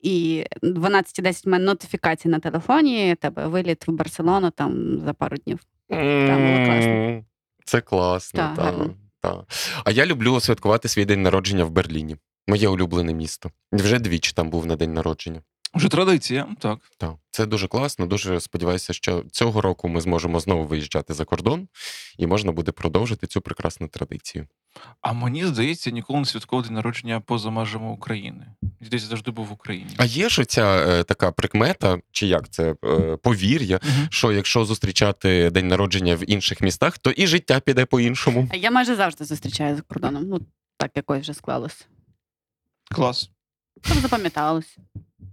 [0.00, 3.14] І 12.10 в мене нотифікації на телефоні.
[3.14, 5.58] Тебе виліт в Барселону там за пару днів.
[5.88, 7.24] було класно.
[7.64, 8.64] Це класно, Так, так.
[8.64, 8.90] гарно.
[9.20, 9.44] Та.
[9.84, 12.16] А я люблю святкувати свій день народження в Берліні.
[12.48, 13.50] Моє улюблене місто.
[13.72, 15.42] Вже двічі там був на день народження.
[15.74, 16.78] Вже традиція, так.
[16.98, 18.06] Так, це дуже класно.
[18.06, 21.68] Дуже сподіваюся, що цього року ми зможемо знову виїжджати за кордон,
[22.18, 24.46] і можна буде продовжити цю прекрасну традицію.
[25.00, 28.46] А мені здається, ніколи не святкував день народження поза межами України.
[28.80, 29.90] Здається, завжди був в Україні.
[29.96, 34.08] А є ж оця е, така прикмета, чи як це е, повір'я, Мгм.
[34.10, 38.48] що якщо зустрічати день народження в інших містах, то і життя піде по-іншому.
[38.52, 40.24] А Я майже завжди зустрічаю за кордоном.
[40.28, 40.40] Ну,
[40.76, 41.86] так якось вже склалось.
[42.90, 43.30] Клас.
[43.84, 44.78] Щоб запам'яталось.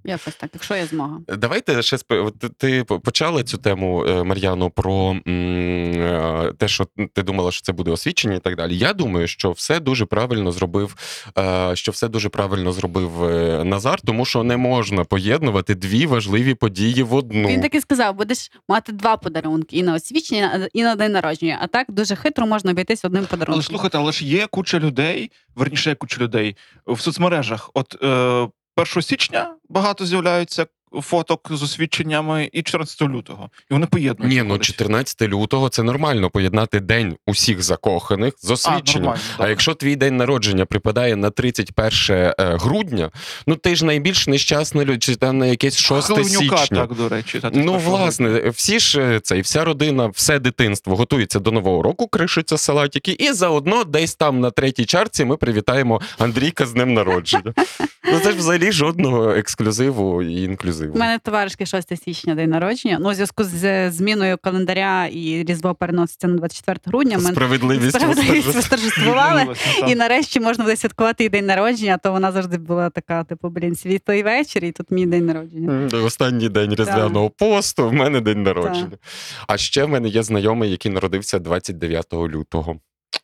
[0.03, 1.17] Якось так, якщо є змога.
[1.27, 7.51] Давайте ще от ти- почала цю тему, е, Мар'яно, про е, те, що ти думала,
[7.51, 8.77] що це буде освічення і так далі.
[8.77, 10.95] Я думаю, що все дуже правильно зробив,
[11.37, 16.53] е, що все дуже правильно зробив е, Назар, тому що не можна поєднувати дві важливі
[16.53, 17.47] події в одну.
[17.47, 21.57] Він так і сказав: будеш мати два подарунки і на освічення, і на день народження.
[21.61, 23.53] А так дуже хитро можна обійтись одним подарунком.
[23.53, 26.55] Але слухайте, але ж є куча людей, верніше куча людей
[26.87, 27.69] в соцмережах.
[27.73, 28.47] От е,
[28.81, 30.65] 1 січня багато з'являються
[31.01, 33.49] фоток з освідченнями, і 14 лютого.
[33.71, 34.33] І вони поєднують.
[34.35, 39.03] Ні, ну 14 лютого це нормально поєднати день усіх закоханих з освідченням.
[39.03, 43.11] нормально, А якщо твій день народження припадає на 31 е, грудня,
[43.47, 46.87] ну ти ж найбільш нещасна людина, чи там на якесь 6 Хливнюка, січня.
[46.87, 47.39] так, до речі.
[47.39, 51.83] Та, Ну, власне, всі ж е, це і вся родина, все дитинство готується до нового
[51.83, 56.93] року, кришуться салатики, і заодно десь там на третій чарці ми привітаємо Андрійка з днем
[56.93, 57.53] народження.
[58.13, 60.80] Ну це ж взагалі жодного ексклюзиву і інклюзиву.
[60.93, 62.97] У мене товаришки 6 січня день народження.
[63.01, 67.19] Ну, у зв'язку з зміною календаря і Різдво переноситься на 24 грудня.
[67.19, 69.55] Справедливість справедливість восторжествували.
[69.87, 73.75] І нарешті можна буде святкувати і день народження, то вона завжди була така, типу, блін,
[73.75, 75.89] світлий вечір, і тут мій день народження.
[76.03, 78.97] Останній день різдвяного посту, в мене день народження.
[79.47, 82.75] А ще в мене є знайомий, який народився 29 лютого.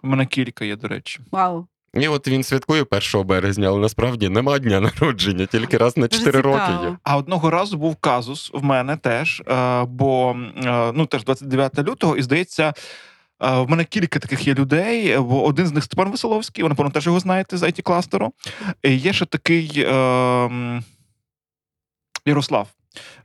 [0.04, 1.20] У мене кілька є, до речі.
[1.32, 1.68] Вау.
[2.02, 6.42] І от він святкує 1 березня, але насправді нема дня народження, тільки раз на 4
[6.42, 6.98] роки є.
[7.04, 10.36] А одного разу був казус в мене теж, е, бо
[10.66, 12.74] е, ну теж 29 лютого, і здається.
[13.44, 16.92] е, В мене кілька таких є людей, бо один з них Степан Веселовський, ви, напевно,
[16.92, 18.32] теж його знаєте з it кластеру.
[18.84, 20.82] Є ще такий е,
[22.26, 22.68] Ярослав.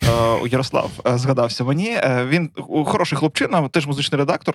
[0.02, 1.98] Е, Ярослав згадався мені.
[2.28, 2.50] Він
[2.86, 4.54] хороший хлопчина, теж музичний редактор.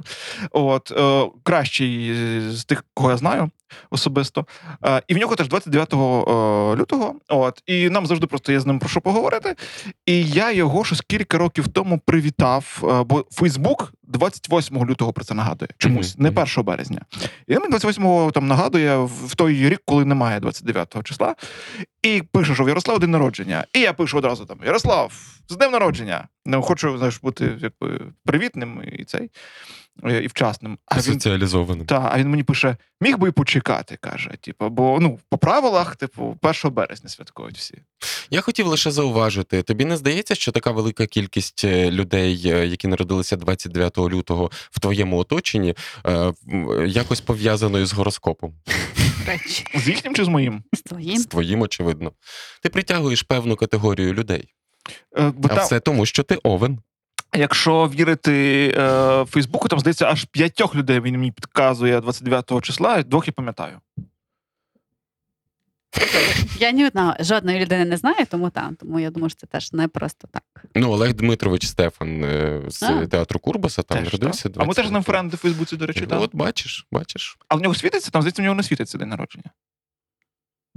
[0.52, 2.14] От е, кращий
[2.52, 3.50] з тих, кого я знаю
[3.90, 4.46] особисто.
[4.86, 5.98] Е, І в нього теж 29 е,
[6.76, 7.16] лютого.
[7.28, 9.56] От і нам завжди просто є з ним про що поговорити.
[10.06, 15.34] І я його щось кілька років тому привітав, е, бо Фейсбук 28 лютого про це
[15.34, 15.70] нагадує.
[15.78, 17.02] Чомусь, не 1 березня.
[17.48, 21.36] І він 28-го там нагадує в той рік, коли немає 29-го числа.
[22.04, 23.66] І пише, що в Ярослава день народження.
[23.74, 25.14] І я пишу одразу там: Ярослав,
[25.50, 26.28] з днем народження.
[26.46, 29.30] Ну, хочу знаєш, бути якби привітним і цей
[30.04, 30.78] і вчасним.
[30.86, 31.20] А він
[31.86, 34.32] та, а він мені пише: міг би і почекати, каже.
[34.42, 37.78] Типу, бо ну, по правилах, типу, 1 березня святкують всі.
[38.30, 42.88] Я хотів лише зауважити: тобі не здається, що така велика кількість е, людей, е, які
[42.88, 45.76] народилися 29 лютого в твоєму оточенні,
[46.06, 46.34] е,
[46.88, 48.54] якось пов'язано із гороскопом?
[49.76, 50.64] З їхнім чи з моїм?
[50.74, 51.18] З твоїм.
[51.18, 52.12] З твоїм, очевидно.
[52.64, 54.54] Ти притягуєш певну категорію людей.
[55.18, 56.80] Е, бо А там, все тому, що ти овен.
[57.36, 63.28] Якщо вірити е, Фейсбуку, там здається, аж п'ятьох людей він мені підказує 29 числа, двох
[63.28, 63.80] я пам'ятаю.
[66.60, 68.72] Я ні одного жодної людини не знаю, тому так.
[68.80, 70.44] Тому я думаю, що це теж не просто так.
[70.76, 73.08] Ну, Олег Дмитрович Стефан е, з А.
[73.08, 74.50] театру Курбаса там Теж, народився.
[74.50, 74.64] так.
[74.64, 76.22] А ми теж 29 френди в Фейсбуці, до речі, так.
[76.22, 77.38] От бачиш, бачиш.
[77.48, 79.50] А в нього світиться, там здається, в нього не світиться день народження.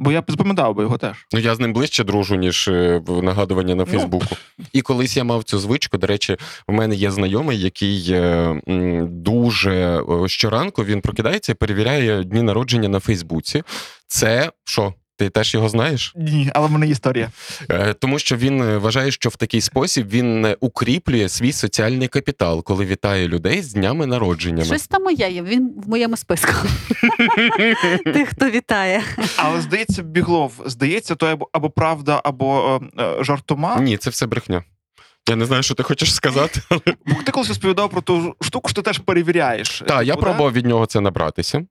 [0.00, 1.26] Бо я запам'ятав би його теж.
[1.32, 3.90] Ну, я з ним ближче дружу, ніж е, нагадування на Ну.
[3.90, 4.36] Фейсбуку.
[4.72, 5.98] І колись я мав цю звичку.
[5.98, 6.36] До речі,
[6.68, 8.60] в мене є знайомий, який е,
[9.08, 13.62] дуже е, щоранку він прокидається і перевіряє дні народження на Фейсбуці.
[14.06, 14.94] Це що?
[15.20, 16.12] Ти теж його знаєш?
[16.16, 17.30] Ні, але в мене історія.
[17.70, 22.08] Е, Тому що він е, вважає, що в такий спосіб він е, укріплює свій соціальний
[22.08, 24.64] капітал, коли вітає людей з днями народження.
[24.64, 25.42] Щось там моє є.
[25.42, 26.52] Він в моєму списку.
[28.04, 29.02] Тих, хто вітає.
[29.36, 32.80] Але здається, Біглов, здається, то або, правда, або
[33.20, 33.80] жартома.
[33.80, 34.64] Ні, це все брехня.
[35.28, 36.60] Я не знаю, що ти хочеш сказати.
[37.06, 39.82] Бо ти колись розповідав про ту штуку, що ти теж перевіряєш.
[39.86, 41.62] Так, я Типу, пробував від нього це набратися.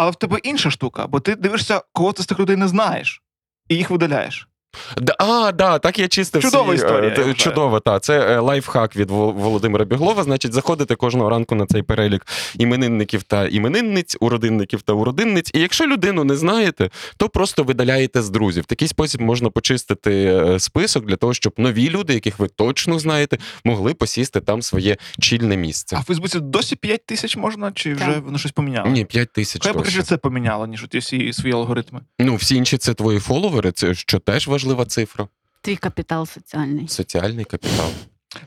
[0.00, 3.22] Але в тебе інша штука, бо ти дивишся, кого ти з тих людей не знаєш,
[3.68, 4.48] і їх видаляєш.
[4.96, 6.42] Да, а, да, так я чистив.
[6.42, 7.34] Чудова свій, е, історія, я вважаю.
[7.34, 8.02] Чудова, так.
[8.02, 10.22] Це е, лайфхак від Володимира Біглова.
[10.22, 12.26] Значить, заходите кожного ранку на цей перелік
[12.58, 15.50] іменинників та іменинниць, уродинників та уродинниць.
[15.54, 18.62] І якщо людину не знаєте, то просто видаляєте з друзів.
[18.62, 22.98] В такий спосіб можна почистити е, список для того, щоб нові люди, яких ви точно
[22.98, 25.96] знаєте, могли посісти там своє чільне місце.
[25.96, 28.24] А в Фейсбуці досі 5 тисяч можна, чи вже Так.
[28.24, 28.90] воно щось поміняло?
[28.90, 29.64] Ні, 5 тисяч.
[29.64, 30.02] Хай точно.
[30.02, 32.00] це поміняло, ніж ті всі свої алгоритми.
[32.18, 35.28] Ну, всі інші це твої фоловери, це що теж важлива цифра.
[35.62, 36.88] Твій капітал соціальний.
[36.88, 37.90] Соціальний капітал.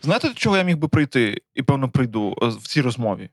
[0.01, 3.30] Знаєте, до чого я міг би прийти, і певно прийду е, в цій розмові?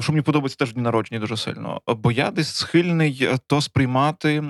[0.00, 1.80] Що мені подобається теж дні народження дуже сильно.
[1.86, 4.44] Бо я десь схильний е, то сприймати,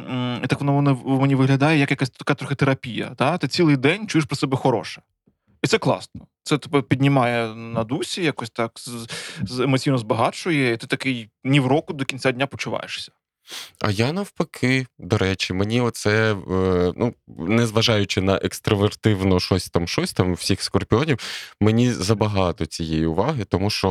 [0.45, 3.12] і так воно воно мені виглядає, як якась така трохи терапія.
[3.16, 3.39] Та?
[3.39, 5.03] Ти цілий день чуєш про себе хороше.
[5.62, 6.27] І це класно.
[6.43, 8.73] Це тебе піднімає на дусі, якось так
[9.61, 13.12] емоційно збагачує, і ти такий ні в року до кінця дня почуваєшся.
[13.81, 20.13] А я навпаки, до речі, мені оце, е, ну, незважаючи на екстравертивно щось там, щось
[20.13, 21.19] там, всіх скорпіонів,
[21.61, 23.89] мені забагато цієї уваги, тому що,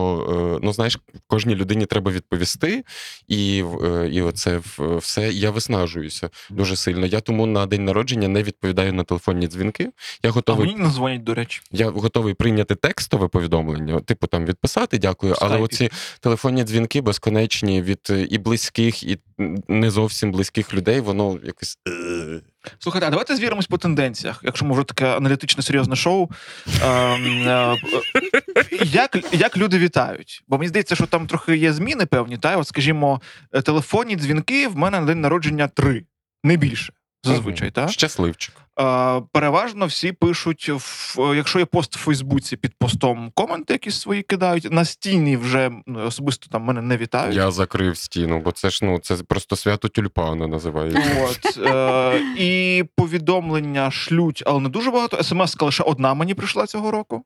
[0.57, 2.84] е, ну, знаєш, кожній людині треба відповісти,
[3.28, 5.32] і, е, і оце все.
[5.32, 7.05] Я виснажуюся дуже сильно.
[7.05, 9.89] Я тому на день народження не відповідаю на телефонні дзвінки.
[10.24, 11.62] Я А мені не дзвонять, до речі.
[11.72, 15.36] я готовий прийняти текстове повідомлення, типу там відписати, дякую.
[15.41, 15.89] Але оці
[16.20, 19.18] телефонні дзвінки безконечні від і близьких, і
[19.67, 21.77] не зовсім близьких людей, воно якось.
[21.87, 22.41] е.
[22.79, 26.29] Слухайте, а давайте звіримось по тенденціях, якщо ми вже таке аналітичне серйозне шоу.
[26.83, 27.77] Ем, е,
[28.55, 30.43] е, як, як люди вітають?
[30.47, 33.21] Бо мені здається, що там трохи є зміни певні, та от, скажімо,
[33.63, 36.05] телефонні дзвінки в мене на день народження три,
[36.43, 36.93] не більше.
[37.24, 37.89] Зазвичай, так?
[37.91, 38.55] Щасливчик.
[38.80, 44.22] Е, переважно всі пишуть, в, якщо є пост в Фейсбуці під постом, коменти якісь свої
[44.22, 44.72] кидають.
[44.72, 45.72] На стіні вже
[46.05, 47.36] особисто там мене не вітають.
[47.36, 51.28] Я закрив стіну, бо це ж ну це просто свято тюльпана називається.
[51.30, 55.24] От, е, і повідомлення шлють, але не дуже багато.
[55.24, 57.24] смс лише одна мені прийшла цього року.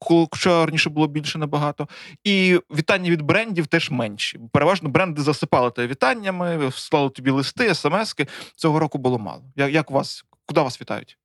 [0.00, 1.88] Хоча раніше було більше набагато.
[2.24, 4.40] І вітання від брендів теж менші.
[4.52, 8.26] Переважно бренди засипали тебе вітаннями, слали тобі листи, смски.
[8.56, 9.42] Цього року було мало.
[9.56, 10.24] Як, вас?
[10.46, 11.18] Куди вас вітають?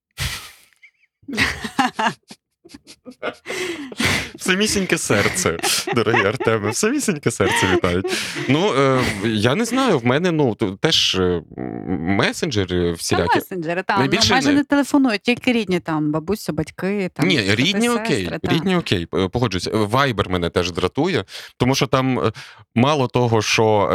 [4.38, 5.56] Самісіньке серце,
[5.94, 8.06] дорогі Артеми, самісіньке серце вітають.
[8.48, 11.42] Ну е, я не знаю, в мене ну теж е,
[11.98, 13.38] месенджери Та всілякі.
[13.38, 17.40] месенджери, там Найбільше ну, майже не- не телефонують, тільки рідні там, бабуся, батьки, там Ні,
[17.54, 18.52] рідні сестри, окей, та.
[18.54, 19.68] рідні окей, е, погоджуюсь.
[19.72, 21.24] Вайбер мене теж дратує,
[21.56, 22.32] тому що там е,
[22.74, 23.90] мало того, що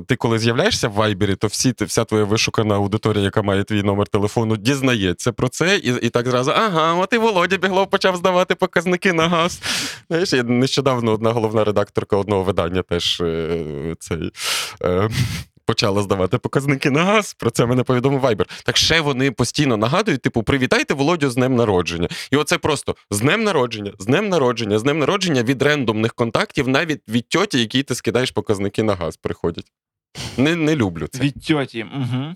[0.00, 3.82] е, ти коли з'являєшся в Вайбері, то всі вся твоя вишукана аудиторія, яка має твій
[3.82, 8.16] номер телефону, дізнається про це, і, і так зразу, ага, от і Володя Біглов почав
[8.16, 9.60] здавати показники на газ.
[10.08, 14.32] Знаєш, я нещодавно одна головна редакторка одного видання теж е, цей.
[14.82, 15.08] Е,
[15.64, 17.34] Почала здавати показники на газ.
[17.34, 18.62] Про це мене повідомив Viber.
[18.64, 22.08] Так ще вони постійно нагадують: типу, привітайте Володю з днем народження.
[22.30, 26.68] І оце просто з днем народження, з днем народження, з днем народження від рендомних контактів,
[26.68, 29.72] навіть від тьоті, якій ти скидаєш показники на газ, приходять.
[30.36, 31.20] Не, не люблю це.
[31.20, 31.86] Від тьоті.
[31.94, 32.34] Угу.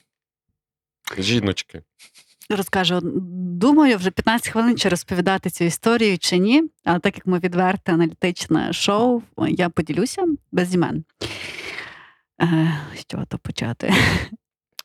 [1.18, 1.82] Жіночки.
[2.50, 3.00] Розкажу,
[3.60, 6.62] думаю, вже 15 хвилин чи розповідати цю історію чи ні.
[6.84, 11.04] Але так як ми відверте аналітичне шоу, я поділюся без імен.
[12.42, 12.78] Е,
[13.08, 13.94] Що то почати?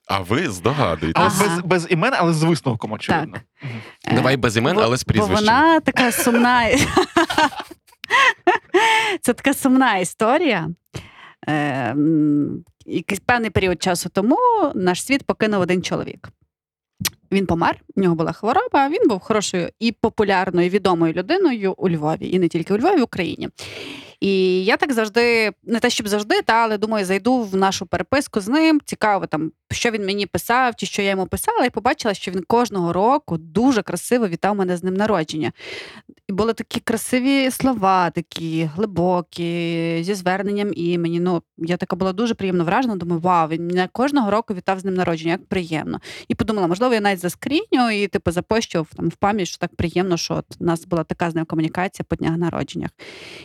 [0.07, 1.24] А ви здогадуєтесь.
[1.26, 1.55] Ага.
[1.55, 3.34] без, без імен, але з висновком, очевидно.
[3.34, 3.43] Так.
[4.05, 5.36] Е, Давай без імен, бо- але з прізвищем.
[5.36, 6.64] Бо вона така сумна.
[9.22, 10.70] Це така сумна історія.
[11.49, 11.95] Е,
[12.86, 14.38] Якийсь певний період часу тому
[14.76, 16.30] наш світ покинув один чоловік.
[17.32, 18.89] Він помер, в нього була хвороба.
[18.89, 23.03] Він був хорошою і популярною, відомою людиною у Львові, і не тільки у Львові, в
[23.03, 23.49] Україні.
[24.22, 28.41] І я так завжди, не те щоб завжди, та але думаю, зайду в нашу переписку
[28.41, 28.82] з ним.
[28.86, 32.43] Цікаво, там що він мені писав, чи що я йому писала, і побачила, що він
[32.47, 35.51] кожного року дуже красиво вітав мене з ним народження.
[36.28, 41.20] І були такі красиві слова, такі глибокі, зі зверненням імені.
[41.20, 42.95] Ну, я така була дуже приємно вражена.
[42.95, 45.99] Думаю, вау, він мене кожного року вітав з ним народження, як приємно.
[46.28, 50.17] І подумала, можливо, я навіть заскріню і типу запощу там в пам'ять, що так приємно,
[50.17, 52.89] що от у нас була така з ним комунікація по днях народженнях.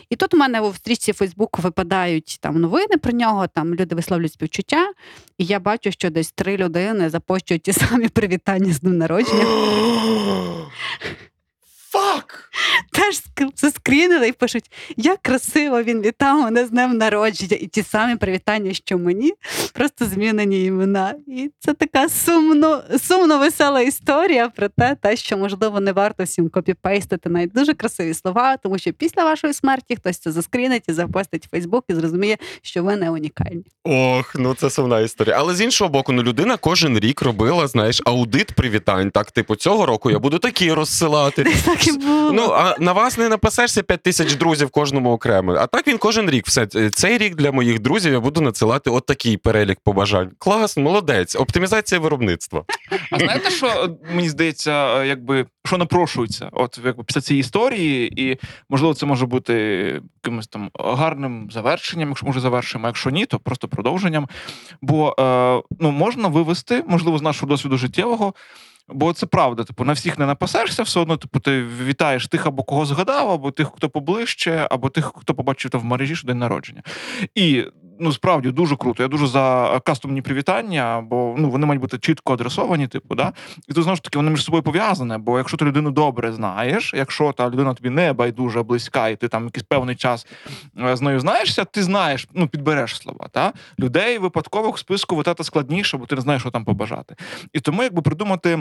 [0.09, 4.33] І тут у мене у стрічці Фейсбуку випадають там новини про нього, там люди висловлюють
[4.33, 4.91] співчуття,
[5.37, 9.45] і я бачу, що десь три людини запощують ті самі привітання з днем народження.
[11.95, 12.49] Фак!
[12.91, 13.21] Теж
[13.55, 17.57] заскрінили і пишуть, як красиво він вітав мене з днем народження.
[17.61, 19.33] І ті самі привітання, що мені,
[19.73, 21.15] просто змінені імена.
[21.27, 26.49] І це така сумно, сумно весела історія про те, те, що можливо не варто всім
[26.49, 31.45] копіпейстити навіть дуже красиві слова, тому що після вашої смерті хтось це заскрінить і запостить
[31.45, 33.63] в Фейсбук і зрозуміє, що ви не унікальні.
[33.83, 35.35] Ох, ну це сумна історія.
[35.39, 39.11] Але з іншого боку, ну людина кожен рік робила, знаєш, аудит привітань.
[39.11, 41.43] Так, типу, цього року я буду такі розсилати.
[41.65, 42.31] Десь так і було.
[42.31, 45.53] Ну, а на вас не написешся 5 тисяч друзів кожному окремо.
[45.53, 46.47] А так він кожен рік.
[46.47, 49.11] Все цей рік для моїх друзів я буду надсилати от
[49.43, 50.31] перелік побажань.
[50.37, 52.63] Клас, молодець, оптимізація виробництва.
[53.11, 58.21] А знаєте, що е, мені здається, е, якби що напрошується, от якби після цієї історії,
[58.21, 58.37] і
[58.69, 59.53] можливо, це може бути
[60.23, 64.27] якимось там гарним завершенням, якщо може завершимо, а якщо ні, то просто продовженням.
[64.81, 68.33] Бо е, ну можна вивести, можливо, з нашого досвіду життєвого.
[68.87, 72.63] Бо це правда, типу, на всіх не напасешся, все одно, типу, ти вітаєш тих, або
[72.63, 76.39] кого згадав, або тих, хто поближче, або тих, хто побачив то в мережі, що день
[76.39, 76.83] народження.
[77.35, 77.65] І
[77.99, 79.03] ну справді дуже круто.
[79.03, 83.33] Я дуже за кастомні привітання, бо ну вони мають бути чітко адресовані, типу, да.
[83.67, 85.17] І тут знову ж таки вони між собою пов'язані.
[85.17, 89.27] Бо якщо ти людину добре знаєш, якщо та людина тобі не байдуже близька, і ти
[89.27, 90.27] там якийсь певний час
[90.79, 93.27] е, з нею знаєшся, ти знаєш, ну підбереш слова.
[93.31, 97.15] Та людей випадкових списку витати складніше, бо ти не знаєш, що там побажати.
[97.53, 98.59] І тому, якби придумати.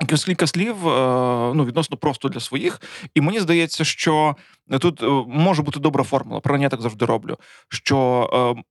[0.00, 2.80] Якось кілька слів е, ну, відносно просто для своїх,
[3.14, 4.36] і мені здається, що
[4.80, 6.40] тут е, може бути добра формула.
[6.40, 7.36] Про я так завжди роблю.
[7.68, 8.62] Що е,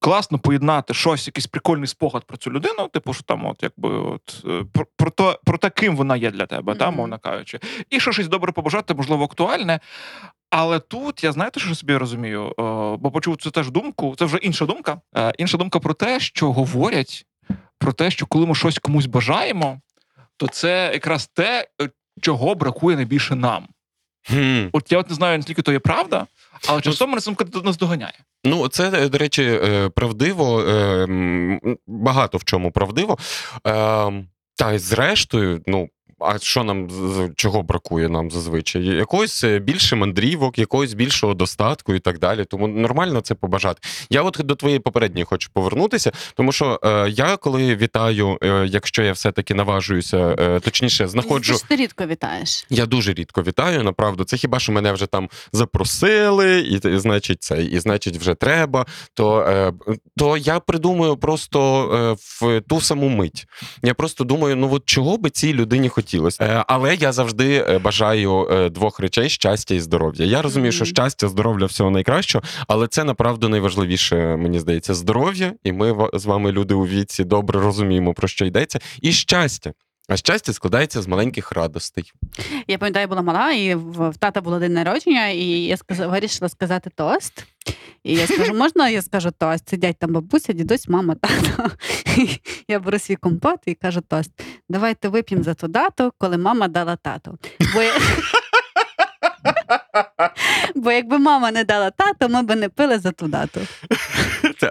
[0.00, 4.44] класно поєднати щось, якийсь прикольний спогад про цю людину, типу, що там, от якби от
[4.72, 6.78] про, про то, про те, ким вона є для тебе, Мгм.
[6.78, 7.60] та, мовно кажучи,
[7.90, 9.80] і що щось добре побажати, можливо, актуальне.
[10.50, 12.54] Але тут я знаєте, що собі розумію?
[13.00, 14.14] Бо почув цю теж думку.
[14.18, 15.00] Це вже інша думка.
[15.38, 17.26] Інша думка про те, що говорять
[17.78, 19.80] про те, що коли ми щось комусь бажаємо,
[20.38, 21.88] то це якраз те, е,
[22.22, 23.68] чого бракує найбільше нам.
[24.30, 24.70] Hmm.
[24.72, 26.26] От я от не знаю, наскільки то є правда,
[26.68, 28.18] але часом мене сумка нас доганяє.
[28.44, 30.62] Ну, це, е, до речі, е, правдиво,
[31.86, 33.18] багато в чому правдиво.
[33.66, 34.24] Е,
[34.56, 35.88] Та й зрештою, ну.
[36.20, 36.88] А що нам
[37.36, 38.84] чого бракує нам зазвичай?
[38.84, 42.44] Якогось е, більше мандрівок, якогось більшого достатку і так далі.
[42.44, 43.80] Тому нормально це побажати.
[44.10, 49.02] Я от до твоєї попередньої хочу повернутися, тому що е, я коли вітаю, е, якщо
[49.02, 51.54] я все-таки наважуюся, е, точніше, знаходжу.
[51.68, 52.66] Ти рідко вітаєш.
[52.70, 54.24] Я дуже рідко вітаю, направду.
[54.24, 58.86] Це хіба що мене вже там запросили, і, і значить, це, і значить, вже треба.
[59.14, 59.72] То, е,
[60.16, 63.46] то я придумую просто е, в ту саму мить.
[63.82, 66.07] Я просто думаю, ну от чого би цій людині хотілося.
[66.14, 70.26] Е, але я завжди е, бажаю е, двох речей: щастя і здоров'я.
[70.26, 75.52] Я розумію, що щастя, здоров'я всього найкращого, але це направду найважливіше, мені здається, здоров'я.
[75.64, 79.72] І ми з вами, люди у віці, добре розуміємо, про що йдеться, і щастя.
[80.08, 82.12] А щастя складається з маленьких радостей.
[82.68, 86.48] Я пам'ятаю, була мала, і в, в тата було день народження, і я сказала, вирішила
[86.48, 87.46] сказати тост.
[88.04, 89.68] І я скажу, можна я скажу тост?
[89.68, 91.70] Сидять там бабуся, дідусь, мама, тато.
[92.68, 94.30] Я беру свій компот і кажу тост.
[94.68, 97.38] Давайте вип'ємо за ту дату, коли мама дала тату.
[97.74, 97.80] Бо,
[100.74, 103.60] Бо якби мама не дала тату, ми би не пили за ту дату.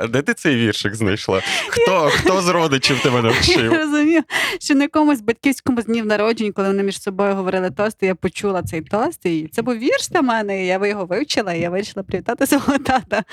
[0.03, 1.41] А де ти цей віршик знайшла?
[1.69, 3.73] Хто, хто з родичів тебе Я навчив?
[3.73, 4.21] розумію,
[4.59, 8.63] що на якомусь батьківському з днів народжень, коли вони між собою говорили тости, я почула
[8.63, 9.25] цей тост.
[9.25, 10.63] І це був вірш для мене.
[10.63, 13.23] і Я його вивчила, і я вирішила привітати свого тата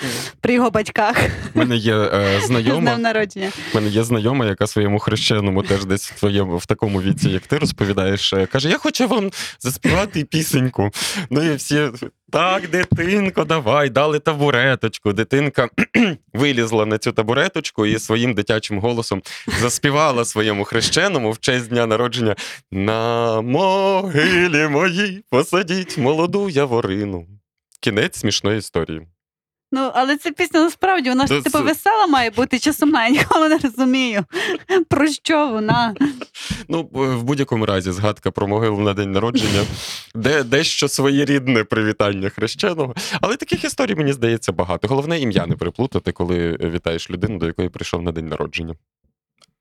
[0.41, 1.17] при його батьках
[1.55, 3.49] У мене є е, знайома, народження.
[3.73, 7.47] в мене є знайома, яка своєму хрещеному теж десь в твоєму в такому віці, як
[7.47, 10.91] ти розповідаєш, е, каже: Я хочу вам заспівати пісеньку.
[11.31, 11.89] Ну і всі.
[12.35, 15.13] Так, дитинко, давай, дали табуреточку.
[15.13, 15.69] Дитинка
[16.33, 19.23] вилізла на цю табуреточку і своїм дитячим голосом
[19.61, 22.37] заспівала своєму хрещеному в честь дня народження
[22.71, 27.27] на могилі моїй посадіть молоду яворину.
[27.81, 29.07] Кінець смішної історії.
[29.75, 33.07] Ну, але ця пісня насправді вона ж типу весела має бути чи сумна.
[33.07, 34.25] Я ніколи не розумію.
[34.89, 35.95] Про що вона?
[36.69, 39.65] Ну, в будь-якому разі, згадка про могилу на день народження,
[40.15, 42.95] де дещо своєрідне привітання хрещеного.
[43.21, 44.89] Але таких історій, мені здається, багато.
[44.89, 48.75] Головне ім'я не переплутати, коли вітаєш людину, до якої прийшов на день народження.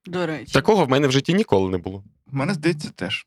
[0.06, 0.52] До речі.
[0.54, 2.04] Такого в мене в житті ніколи не було.
[2.32, 3.26] В мене здається теж.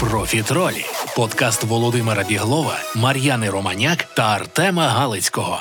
[0.00, 0.84] Профітролі
[1.16, 5.58] подкаст Володимира Біглова, Мар'яни Романяк та Артема Галицького.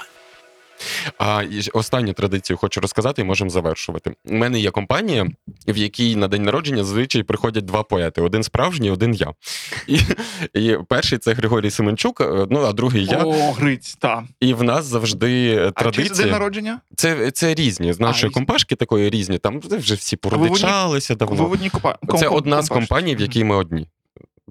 [1.17, 1.43] А
[1.73, 4.11] останню традицію хочу розказати, і можемо завершувати.
[4.25, 5.27] У мене є компанія,
[5.67, 9.33] в якій на день народження зазвичай приходять два поети: один справжній, один я.
[9.87, 9.99] І,
[10.53, 13.17] і перший це Григорій Семенчук, е, ну а другий я.
[13.23, 14.23] О, Гриць, так.
[14.39, 16.23] І в нас завжди е, А чи традиція.
[16.23, 16.79] день народження?
[16.95, 17.93] Це, це різні.
[17.93, 18.33] З нашої різні.
[18.33, 19.37] компашки такої різні.
[19.37, 21.49] Там вже всі ви породичалися Ви давно.
[21.49, 23.87] одній компа- Це одна з компаній, в якій ми одні.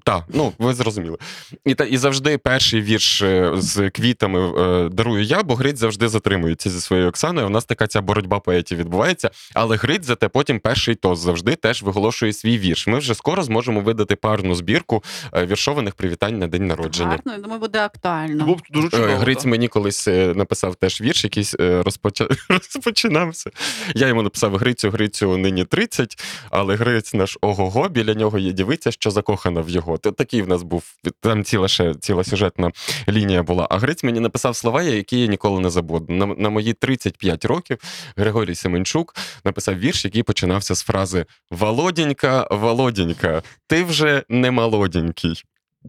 [0.03, 1.17] Так, ну ви зрозуміли.
[1.65, 6.09] І, та, і завжди перший вірш е, з квітами е, дарую я, бо Гриць завжди
[6.09, 7.47] затримується зі своєю Оксаною.
[7.47, 9.31] У нас така ця боротьба поетів відбувається.
[9.55, 12.87] Але Гриць зате потім перший тост завжди теж виголошує свій вірш.
[12.87, 17.09] Ми вже скоро зможемо видати парну збірку е, віршованих привітань на день народження.
[17.11, 18.57] Гарно, я думаю, буде актуально.
[18.71, 19.17] Дуже Е, чудово.
[19.17, 19.47] Гриць так.
[19.47, 22.29] мені колись написав теж вірш, якийсь е, розпоча...
[22.49, 23.51] розпочинався.
[23.95, 26.19] Я йому написав Грицю, Грицю нині 30,
[26.51, 29.84] але Гриць наш ого-го, біля нього є дівиця, що закохана в його.
[30.03, 30.85] Т- Такий в нас був
[31.21, 32.73] там ціла ще ціла сюжетна
[33.09, 33.67] лінія була.
[33.71, 36.13] А Гриць мені написав слова, які я ніколи не забуду.
[36.13, 37.79] На, на мої 35 років
[38.17, 39.15] Григорій Семенчук
[39.45, 45.43] написав вірш, який починався з фрази Володінька, Володінька, ти вже не молоденький.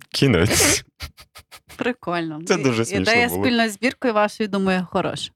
[0.09, 0.85] Кінець.
[1.75, 2.41] Прикольно.
[2.47, 3.43] Це дуже смішно Ідея було.
[3.43, 5.31] спільною збіркою вашою, думаю, хороша.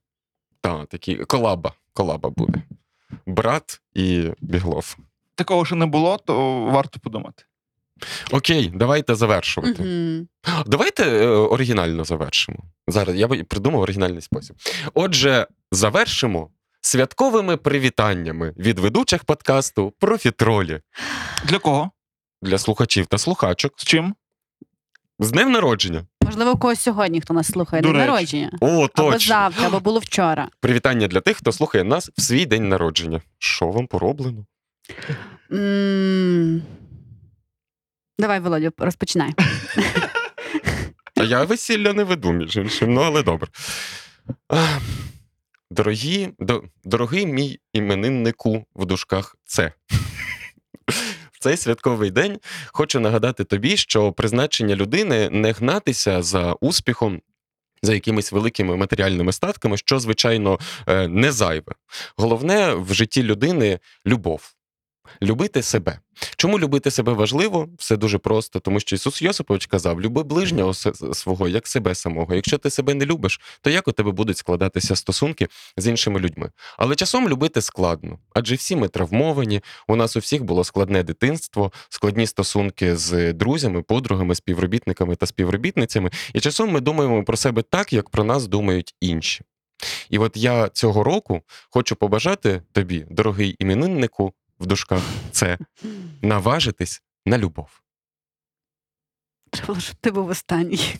[0.60, 1.72] Так, такі колаба.
[1.92, 2.62] Колаба буде.
[3.26, 4.96] Брат і Біглов.
[5.34, 7.42] Такого ще не було, то варто подумати.
[8.30, 9.82] Окей, давайте завершувати.
[9.82, 10.26] Угу.
[10.66, 12.58] Давайте е, оригінально завершимо.
[12.88, 14.56] Зараз я придумав оригінальний спосіб.
[14.94, 20.80] Отже, завершимо святковими привітаннями від ведучих подкасту Профітролі
[21.44, 21.90] Для кого?
[22.42, 23.72] для слухачів та слухачок.
[23.76, 24.14] З чим?
[25.18, 26.06] З днем народження.
[26.24, 28.10] Можливо, у когось сьогодні, хто нас слухає, До день речі.
[28.10, 28.50] народження.
[28.60, 29.18] О, Або точно.
[29.34, 30.48] завтра, або було вчора.
[30.60, 33.20] Привітання для тих, хто слухає нас в свій день народження.
[33.38, 34.44] Що вам пороблено?
[35.52, 36.62] м
[38.20, 39.34] Давай, Володю, розпочинай.
[41.16, 43.48] А я весілля не веду, між іншим, ну але добре.
[45.70, 49.72] Дорогі, до, дорогий мій імениннику в дужках це.
[51.32, 52.38] В цей святковий день
[52.72, 57.20] хочу нагадати тобі, що призначення людини не гнатися за успіхом.
[57.82, 61.72] За якимись великими матеріальними статками, що, звичайно, е, не зайве.
[62.16, 64.54] Головне в житті людини любов.
[65.22, 65.98] Любити себе.
[66.36, 67.68] Чому любити себе важливо?
[67.78, 70.74] Все дуже просто, тому що Ісус Йосипович казав: люби ближнього
[71.14, 72.34] свого, як себе самого.
[72.34, 76.50] Якщо ти себе не любиш, то як у тебе будуть складатися стосунки з іншими людьми?
[76.78, 79.60] Але часом любити складно, адже всі ми травмовані.
[79.88, 86.10] У нас у всіх було складне дитинство, складні стосунки з друзями, подругами, співробітниками та співробітницями.
[86.34, 89.44] І часом ми думаємо про себе так, як про нас думають інші.
[90.10, 95.02] І от я цього року хочу побажати тобі, дорогий імениннику, в дужках,
[95.32, 95.58] це
[96.22, 97.68] наважитись на любов.
[99.50, 100.94] Треба, було, щоб ти був останній.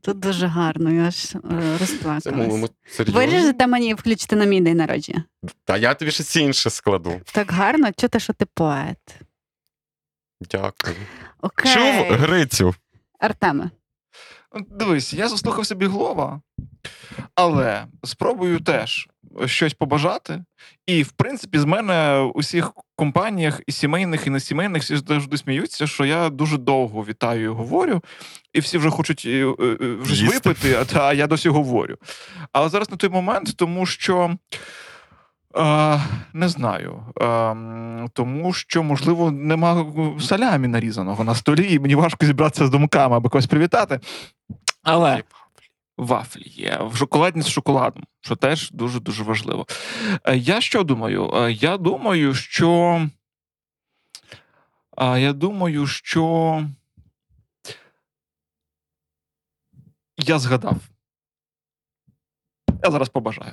[0.00, 2.70] Тут дуже гарно, я аж е, розплакалась.
[2.98, 5.24] Виріжете мені і включите на мій день народження.
[5.64, 7.20] Та я тобі щось інше складу.
[7.24, 9.20] Так гарно, чути, що ти поет.
[10.40, 10.96] Дякую.
[11.40, 11.74] Окей.
[11.74, 12.74] Чув Грицю?
[13.18, 13.70] Артеме.
[14.70, 16.40] Дивись, я заслухався Біглова,
[17.34, 19.08] але спробую теж
[19.46, 20.44] щось побажати.
[20.86, 25.86] І, в принципі, з мене у всіх компаніях, і сімейних, і несімейних, всі завжди сміються,
[25.86, 28.00] що я дуже довго вітаю і говорю,
[28.52, 31.96] і всі вже хочуть е, е, е, вже випити, а та я досі говорю.
[32.52, 34.36] Але зараз не той момент, тому що.
[35.56, 36.00] Е,
[36.32, 37.02] не знаю.
[37.22, 37.56] Е,
[38.12, 39.86] тому що, можливо, нема
[40.20, 44.00] салямі нарізаного на столі, і мені важко зібратися з думками, аби когось привітати.
[44.82, 45.22] Але
[45.96, 49.66] вафлі є в шоколадні з шоколадом, що теж дуже дуже важливо.
[50.24, 51.30] Е, Я що думаю?
[51.34, 53.08] Е, Я думаю, що.
[54.98, 56.64] Я думаю, що.
[60.18, 60.76] Я згадав.
[62.84, 63.52] Я зараз побажаю.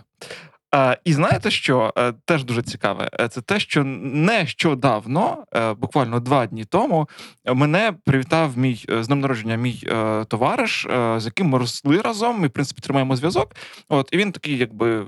[0.76, 1.94] Е, І знаєте що?
[1.98, 3.10] Е, Теж дуже цікаве.
[3.20, 5.44] Е, Це те, що нещодавно,
[5.78, 7.10] буквально два дні тому,
[7.46, 9.84] мене привітав мій з днем народження мій
[10.28, 12.40] товариш, з яким ми росли разом.
[12.40, 13.56] Ми, в принципі, тримаємо зв'язок.
[13.90, 15.08] От, і він такий, якби.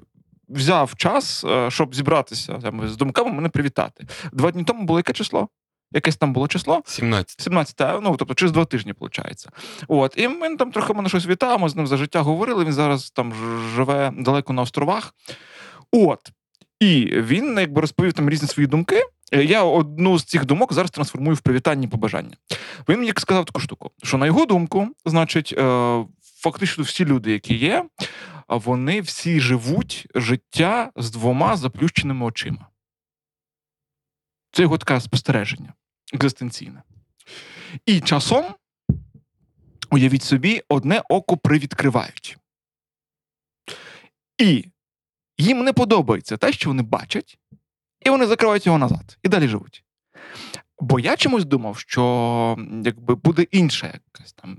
[0.50, 4.06] Взяв час, щоб зібратися там, з думками мене привітати.
[4.34, 5.48] Два дні тому було яке число?
[5.94, 6.82] Якесь там було число?
[6.86, 7.42] 17.
[7.42, 9.48] 17, ну тобто через два тижні, виходить.
[9.88, 12.66] От, і ми там трохи мене щось вітав, ми з ним за життя говорили.
[12.66, 13.34] Він зараз там
[13.76, 15.14] живе далеко на островах.
[15.92, 16.20] От.
[16.80, 19.02] І він якби розповів там різні свої думки.
[19.32, 22.38] Е, Я одну з цих думок зараз трансформую в привітання побажання.
[22.90, 27.56] Він мені сказав таку штуку, що на його думку, значить, е, фактично всі люди, які
[27.56, 27.86] є,
[28.48, 32.68] вони всі живуть життя з двома заплющеними очима.
[34.52, 35.74] Це його таке спостереження
[36.14, 36.84] екзистенційне.
[37.86, 38.46] І часом,
[39.92, 42.38] уявіть собі, одне око привідкривають.
[44.38, 44.66] І
[45.38, 47.38] їм не подобається те, що вони бачать,
[48.06, 49.84] і вони закривають його назад і далі живуть.
[50.80, 54.58] Бо я чомусь думав, що якби буде інша якась там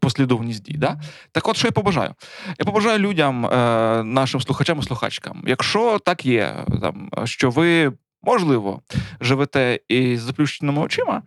[0.00, 0.76] послідовність дій.
[0.76, 1.00] Да?
[1.32, 2.14] Так от, що я побажаю?
[2.58, 8.82] Я побажаю людям, е, нашим слухачам і слухачкам, якщо так є, там, що ви можливо,
[9.20, 11.22] живете із заплющеними очима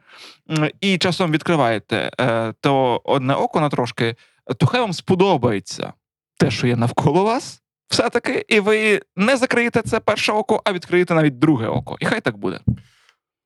[0.81, 4.15] і часом відкриваєте е, то одне око на трошки,
[4.57, 5.93] то хай вам сподобається
[6.37, 11.13] те, що є навколо вас, все-таки, і ви не закриєте це перше око, а відкриєте
[11.13, 11.97] навіть друге око.
[11.99, 12.59] І хай так буде.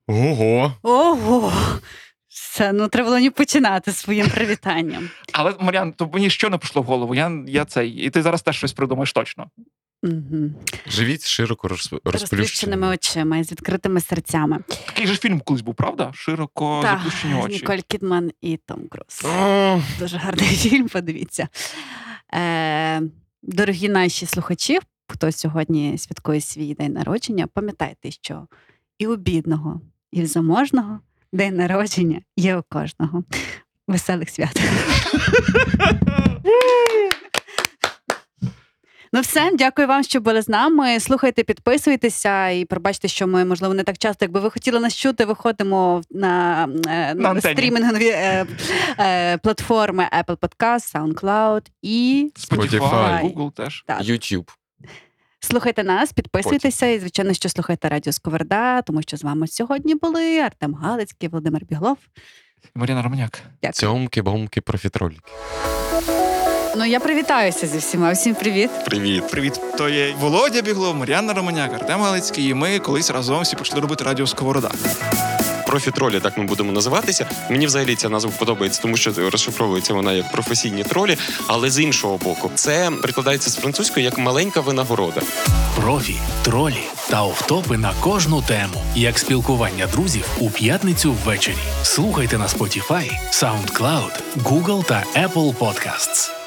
[0.08, 0.72] Ого.
[0.82, 1.52] Ого!
[2.28, 5.10] Все, ну треба було не починати своїм привітанням.
[5.32, 7.14] Але Мар'ян, то мені що не пішло в голову?
[7.14, 9.46] Я, я цей, і ти зараз теж щось придумаєш точно.
[10.06, 10.50] Угу.
[10.86, 14.58] Живіть з широко розп- Розплющеними очима і з відкритими серцями.
[14.86, 16.10] Такий же фільм колись був, правда?
[16.14, 17.52] Широко Так, заплющені очі.
[17.54, 19.22] Ніколь Кідман і Том Круз.
[19.24, 21.48] О, Дуже гарний фільм, подивіться.
[22.34, 23.02] Е,
[23.42, 24.78] дорогі наші слухачі,
[25.08, 28.46] хто сьогодні святкує свій день народження, пам'ятайте, що
[28.98, 29.80] і у бідного,
[30.12, 31.00] і в заможного
[31.32, 33.24] день народження є у кожного.
[33.88, 34.60] Веселих свят.
[39.12, 41.00] Ну, все, дякую вам, що були з нами.
[41.00, 45.24] Слухайте, підписуйтеся і пробачте, що ми, можливо, не так часто, якби ви хотіли нас чути,
[45.24, 48.46] виходимо на, е, На стрімінгові е,
[48.98, 53.34] е, платформи Apple Podcast, SoundCloud і Spotify, Spotify.
[53.34, 53.84] Google теж.
[53.86, 54.48] так, YouTube.
[55.40, 60.38] слухайте нас, підписуйтеся і, звичайно, що слухайте Радіо Сковерда, тому що з вами сьогодні були
[60.38, 61.98] Артем Галицький, Володимир Біглов.
[62.74, 63.42] Мар'яна Романяк.
[63.72, 65.32] Цьомки, бомки, профітроліки.
[66.78, 68.12] Ну я привітаюся зі всіма.
[68.12, 68.70] Всім привіт.
[68.84, 69.30] Привіт.
[69.30, 73.80] Привіт, то є Володя Біглов, Мар'яна Романяк, Артем Галицький, і ми колись разом всі почали
[73.80, 74.70] робити радіо Сковорода.
[75.66, 77.28] Профі-тролі, так ми будемо називатися.
[77.50, 82.16] Мені взагалі ця назва подобається, тому що розшифровується вона як професійні тролі, але з іншого
[82.16, 85.20] боку, це прикладається з французької як маленька винагорода.
[85.80, 91.56] Профі, тролі та офтопи на кожну тему, як спілкування друзів у п'ятницю ввечері.
[91.82, 94.12] Слухайте на Spotify, SoundCloud,
[94.44, 96.45] Google та Apple Podcasts.